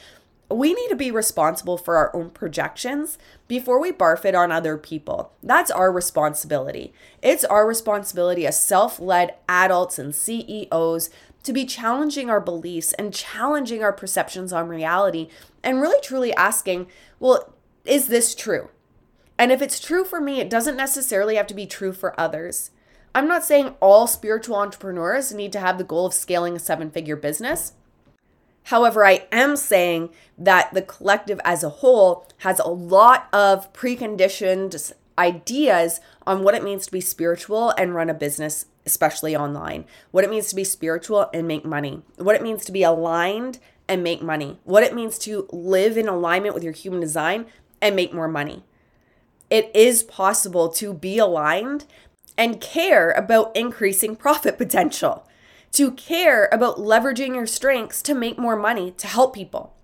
we 0.50 0.74
need 0.74 0.88
to 0.88 0.96
be 0.96 1.10
responsible 1.10 1.78
for 1.78 1.96
our 1.96 2.14
own 2.14 2.30
projections 2.30 3.18
before 3.46 3.80
we 3.80 3.92
barf 3.92 4.24
it 4.24 4.34
on 4.34 4.50
other 4.50 4.76
people. 4.76 5.32
That's 5.42 5.70
our 5.70 5.92
responsibility. 5.92 6.92
It's 7.22 7.44
our 7.44 7.66
responsibility 7.66 8.46
as 8.46 8.60
self 8.60 8.98
led 8.98 9.34
adults 9.48 9.98
and 9.98 10.14
CEOs 10.14 11.10
to 11.42 11.52
be 11.52 11.64
challenging 11.64 12.28
our 12.28 12.40
beliefs 12.40 12.92
and 12.94 13.14
challenging 13.14 13.82
our 13.82 13.92
perceptions 13.92 14.52
on 14.52 14.68
reality 14.68 15.28
and 15.62 15.80
really 15.80 16.00
truly 16.02 16.34
asking, 16.34 16.88
well, 17.18 17.54
is 17.84 18.08
this 18.08 18.34
true? 18.34 18.68
And 19.38 19.50
if 19.50 19.62
it's 19.62 19.80
true 19.80 20.04
for 20.04 20.20
me, 20.20 20.40
it 20.40 20.50
doesn't 20.50 20.76
necessarily 20.76 21.36
have 21.36 21.46
to 21.46 21.54
be 21.54 21.66
true 21.66 21.92
for 21.92 22.18
others. 22.20 22.72
I'm 23.14 23.26
not 23.26 23.44
saying 23.44 23.74
all 23.80 24.06
spiritual 24.06 24.56
entrepreneurs 24.56 25.32
need 25.32 25.52
to 25.52 25.60
have 25.60 25.78
the 25.78 25.84
goal 25.84 26.06
of 26.06 26.14
scaling 26.14 26.56
a 26.56 26.58
seven 26.58 26.90
figure 26.90 27.16
business. 27.16 27.72
However, 28.64 29.04
I 29.04 29.26
am 29.32 29.56
saying 29.56 30.10
that 30.38 30.72
the 30.72 30.82
collective 30.82 31.40
as 31.44 31.62
a 31.62 31.68
whole 31.68 32.26
has 32.38 32.58
a 32.58 32.68
lot 32.68 33.28
of 33.32 33.72
preconditioned 33.72 34.92
ideas 35.18 36.00
on 36.26 36.42
what 36.42 36.54
it 36.54 36.64
means 36.64 36.86
to 36.86 36.92
be 36.92 37.00
spiritual 37.00 37.70
and 37.76 37.94
run 37.94 38.08
a 38.08 38.14
business, 38.14 38.66
especially 38.86 39.36
online. 39.36 39.84
What 40.10 40.24
it 40.24 40.30
means 40.30 40.48
to 40.48 40.56
be 40.56 40.64
spiritual 40.64 41.28
and 41.34 41.46
make 41.46 41.64
money. 41.64 42.02
What 42.16 42.36
it 42.36 42.42
means 42.42 42.64
to 42.64 42.72
be 42.72 42.82
aligned 42.82 43.58
and 43.88 44.02
make 44.02 44.22
money. 44.22 44.58
What 44.64 44.82
it 44.82 44.94
means 44.94 45.18
to 45.20 45.46
live 45.50 45.98
in 45.98 46.08
alignment 46.08 46.54
with 46.54 46.64
your 46.64 46.72
human 46.72 47.00
design 47.00 47.46
and 47.82 47.96
make 47.96 48.14
more 48.14 48.28
money. 48.28 48.64
It 49.50 49.70
is 49.74 50.02
possible 50.04 50.68
to 50.70 50.94
be 50.94 51.18
aligned 51.18 51.86
and 52.38 52.60
care 52.60 53.10
about 53.10 53.54
increasing 53.56 54.16
profit 54.16 54.56
potential 54.56 55.26
to 55.72 55.92
care 55.92 56.48
about 56.52 56.76
leveraging 56.76 57.34
your 57.34 57.46
strengths 57.46 58.02
to 58.02 58.14
make 58.14 58.38
more 58.38 58.56
money 58.56 58.90
to 58.92 59.06
help 59.06 59.34
people. 59.34 59.74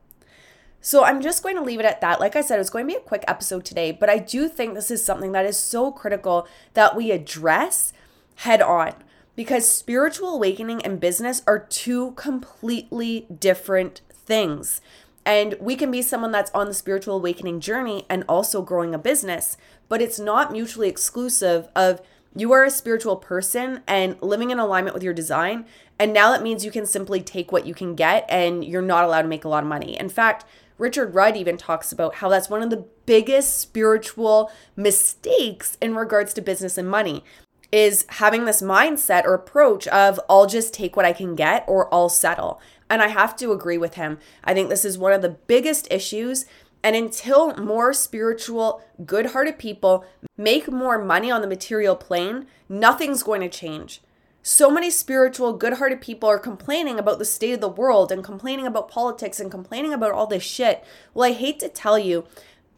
So 0.81 1.05
I'm 1.05 1.20
just 1.20 1.42
going 1.42 1.57
to 1.57 1.62
leave 1.62 1.81
it 1.81 1.87
at 1.87 2.01
that. 2.01 2.20
Like 2.20 2.37
I 2.37 2.40
said, 2.42 2.61
it's 2.61 2.70
going 2.70 2.87
to 2.87 2.92
be 2.92 2.99
a 2.99 3.01
quick 3.01 3.25
episode 3.27 3.64
today, 3.64 3.90
but 3.90 4.09
I 4.09 4.18
do 4.18 4.49
think 4.49 4.75
this 4.75 4.90
is 4.90 5.05
something 5.05 5.33
that 5.33 5.46
is 5.46 5.57
so 5.57 5.90
critical 5.90 6.46
that 6.75 6.94
we 6.94 7.11
address 7.11 7.92
head 8.37 8.62
on 8.62 8.94
because 9.35 9.68
spiritual 9.68 10.35
awakening 10.35 10.85
and 10.85 11.01
business 11.01 11.42
are 11.46 11.59
two 11.59 12.12
completely 12.12 13.27
different 13.38 14.01
things. 14.12 14.81
And 15.25 15.57
we 15.61 15.75
can 15.75 15.90
be 15.90 16.03
someone 16.03 16.31
that's 16.31 16.53
on 16.53 16.68
the 16.68 16.75
spiritual 16.75 17.16
awakening 17.16 17.61
journey 17.61 18.07
and 18.09 18.25
also 18.29 18.62
growing 18.62 18.94
a 18.94 18.99
business, 18.99 19.57
but 19.88 20.01
it's 20.01 20.20
not 20.20 20.53
mutually 20.53 20.88
exclusive 20.88 21.68
of 21.75 22.01
you 22.37 22.53
are 22.53 22.64
a 22.64 22.70
spiritual 22.70 23.16
person 23.16 23.83
and 23.87 24.20
living 24.20 24.51
in 24.51 24.59
alignment 24.59 24.94
with 24.94 25.03
your 25.03 25.14
design. 25.14 25.64
And 25.99 26.12
now 26.12 26.31
that 26.31 26.42
means 26.42 26.64
you 26.64 26.70
can 26.70 26.85
simply 26.85 27.22
take 27.22 27.51
what 27.51 27.66
you 27.66 27.75
can 27.75 27.94
get 27.94 28.27
and 28.29 28.64
you're 28.64 28.83
not 28.83 29.05
allowed 29.05 29.22
to 29.22 29.29
make 29.29 29.44
a 29.44 29.49
lot 29.49 29.62
of 29.62 29.68
money. 29.68 29.99
In 29.99 30.11
fact, 30.11 30.44
Richard 30.79 31.14
Rudd 31.14 31.37
even 31.37 31.57
talks 31.57 31.90
about 31.90 32.16
how 32.16 32.29
that's 32.29 32.51
one 32.51 32.62
of 32.62 32.68
the 32.68 32.85
biggest 33.07 33.59
spiritual 33.59 34.51
mistakes 34.77 35.79
in 35.81 35.94
regards 35.94 36.35
to 36.35 36.42
business 36.42 36.77
and 36.77 36.88
money 36.88 37.25
is 37.72 38.05
having 38.11 38.44
this 38.44 38.62
mindset 38.62 39.25
or 39.25 39.35
approach 39.35 39.88
of 39.88 40.20
I'll 40.29 40.46
just 40.46 40.75
take 40.75 40.96
what 40.96 41.07
I 41.07 41.12
can 41.12 41.35
get 41.35 41.64
or 41.66 41.92
I'll 41.92 42.09
settle. 42.09 42.61
And 42.88 43.03
I 43.03 43.09
have 43.09 43.35
to 43.37 43.53
agree 43.53 43.79
with 43.79 43.94
him. 43.94 44.18
I 44.44 44.55
think 44.55 44.68
this 44.68 44.85
is 44.85 44.99
one 44.99 45.12
of 45.12 45.22
the 45.22 45.31
biggest 45.31 45.88
issues 45.90 46.44
and 46.87 46.94
until 46.94 47.53
more 47.57 47.92
spiritual, 47.92 48.81
good 49.05 49.27
hearted 49.27 49.59
people 49.59 50.05
make 50.37 50.70
more 50.70 51.03
money 51.03 51.33
on 51.33 51.40
the 51.40 51.49
material 51.49 51.96
plane, 51.96 52.46
nothing's 52.68 53.25
going 53.25 53.40
to 53.40 53.49
change. 53.49 54.03
So 54.44 54.70
many 54.70 54.88
spiritual, 54.90 55.55
good 55.55 55.72
hearted 55.79 56.01
people 56.01 56.29
are 56.29 56.38
complaining 56.38 56.96
about 56.96 57.18
the 57.18 57.25
state 57.25 57.55
of 57.55 57.61
the 57.61 57.68
world 57.68 58.12
and 58.12 58.22
complaining 58.22 58.68
about 58.68 58.88
politics 58.88 59.40
and 59.40 59.51
complaining 59.51 59.92
about 59.92 60.12
all 60.12 60.29
this 60.29 60.44
shit. 60.44 60.85
Well, 61.12 61.29
I 61.29 61.33
hate 61.33 61.59
to 61.59 61.68
tell 61.68 61.99
you, 61.99 62.25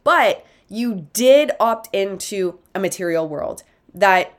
but 0.05 0.42
you 0.71 1.09
did 1.12 1.51
opt 1.61 1.94
into 1.94 2.61
a 2.75 2.81
material 2.81 3.29
world 3.29 3.62
that 3.92 4.38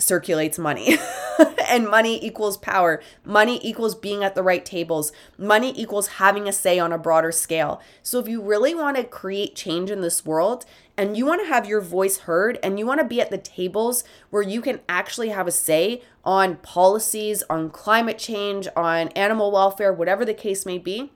circulates 0.00 0.58
money. 0.58 0.96
and 1.68 1.88
money 1.88 2.24
equals 2.24 2.56
power. 2.56 3.02
Money 3.24 3.60
equals 3.62 3.94
being 3.94 4.24
at 4.24 4.34
the 4.34 4.42
right 4.42 4.64
tables. 4.64 5.12
Money 5.38 5.72
equals 5.76 6.08
having 6.08 6.48
a 6.48 6.52
say 6.52 6.78
on 6.78 6.92
a 6.92 6.98
broader 6.98 7.32
scale. 7.32 7.80
So 8.02 8.18
if 8.18 8.28
you 8.28 8.42
really 8.42 8.74
want 8.74 8.96
to 8.96 9.04
create 9.04 9.54
change 9.54 9.90
in 9.90 10.00
this 10.00 10.24
world 10.24 10.64
and 10.96 11.16
you 11.16 11.24
want 11.24 11.42
to 11.42 11.48
have 11.48 11.66
your 11.66 11.80
voice 11.80 12.18
heard 12.18 12.58
and 12.62 12.78
you 12.78 12.86
want 12.86 13.00
to 13.00 13.06
be 13.06 13.20
at 13.20 13.30
the 13.30 13.38
tables 13.38 14.04
where 14.30 14.42
you 14.42 14.60
can 14.60 14.80
actually 14.88 15.28
have 15.30 15.46
a 15.46 15.52
say 15.52 16.02
on 16.24 16.56
policies, 16.56 17.42
on 17.48 17.70
climate 17.70 18.18
change, 18.18 18.68
on 18.76 19.08
animal 19.08 19.52
welfare, 19.52 19.92
whatever 19.92 20.24
the 20.24 20.34
case 20.34 20.66
may 20.66 20.78
be, 20.78 21.12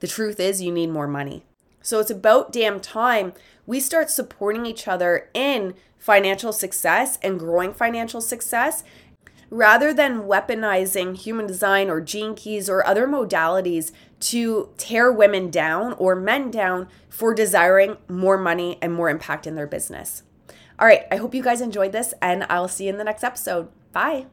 the 0.00 0.06
truth 0.06 0.38
is 0.38 0.62
you 0.62 0.72
need 0.72 0.90
more 0.90 1.08
money. 1.08 1.44
So 1.82 1.98
it's 1.98 2.10
about 2.10 2.52
damn 2.52 2.78
time 2.80 3.32
we 3.66 3.80
start 3.80 4.10
supporting 4.10 4.66
each 4.66 4.88
other 4.88 5.30
in 5.32 5.74
financial 6.00 6.52
success 6.52 7.18
and 7.22 7.38
growing 7.38 7.72
financial 7.72 8.20
success 8.20 8.82
rather 9.50 9.92
than 9.92 10.22
weaponizing 10.22 11.16
human 11.16 11.46
design 11.46 11.90
or 11.90 12.00
gene 12.00 12.34
keys 12.34 12.68
or 12.70 12.86
other 12.86 13.06
modalities 13.06 13.92
to 14.20 14.70
tear 14.76 15.12
women 15.12 15.50
down 15.50 15.92
or 15.94 16.14
men 16.14 16.50
down 16.50 16.88
for 17.08 17.34
desiring 17.34 17.96
more 18.08 18.38
money 18.38 18.78
and 18.80 18.92
more 18.92 19.10
impact 19.10 19.46
in 19.46 19.56
their 19.56 19.66
business. 19.66 20.22
All 20.78 20.86
right, 20.86 21.04
I 21.10 21.16
hope 21.16 21.34
you 21.34 21.42
guys 21.42 21.60
enjoyed 21.60 21.92
this 21.92 22.14
and 22.22 22.46
I'll 22.48 22.68
see 22.68 22.84
you 22.84 22.90
in 22.90 22.98
the 22.98 23.04
next 23.04 23.24
episode. 23.24 23.68
Bye. 23.92 24.26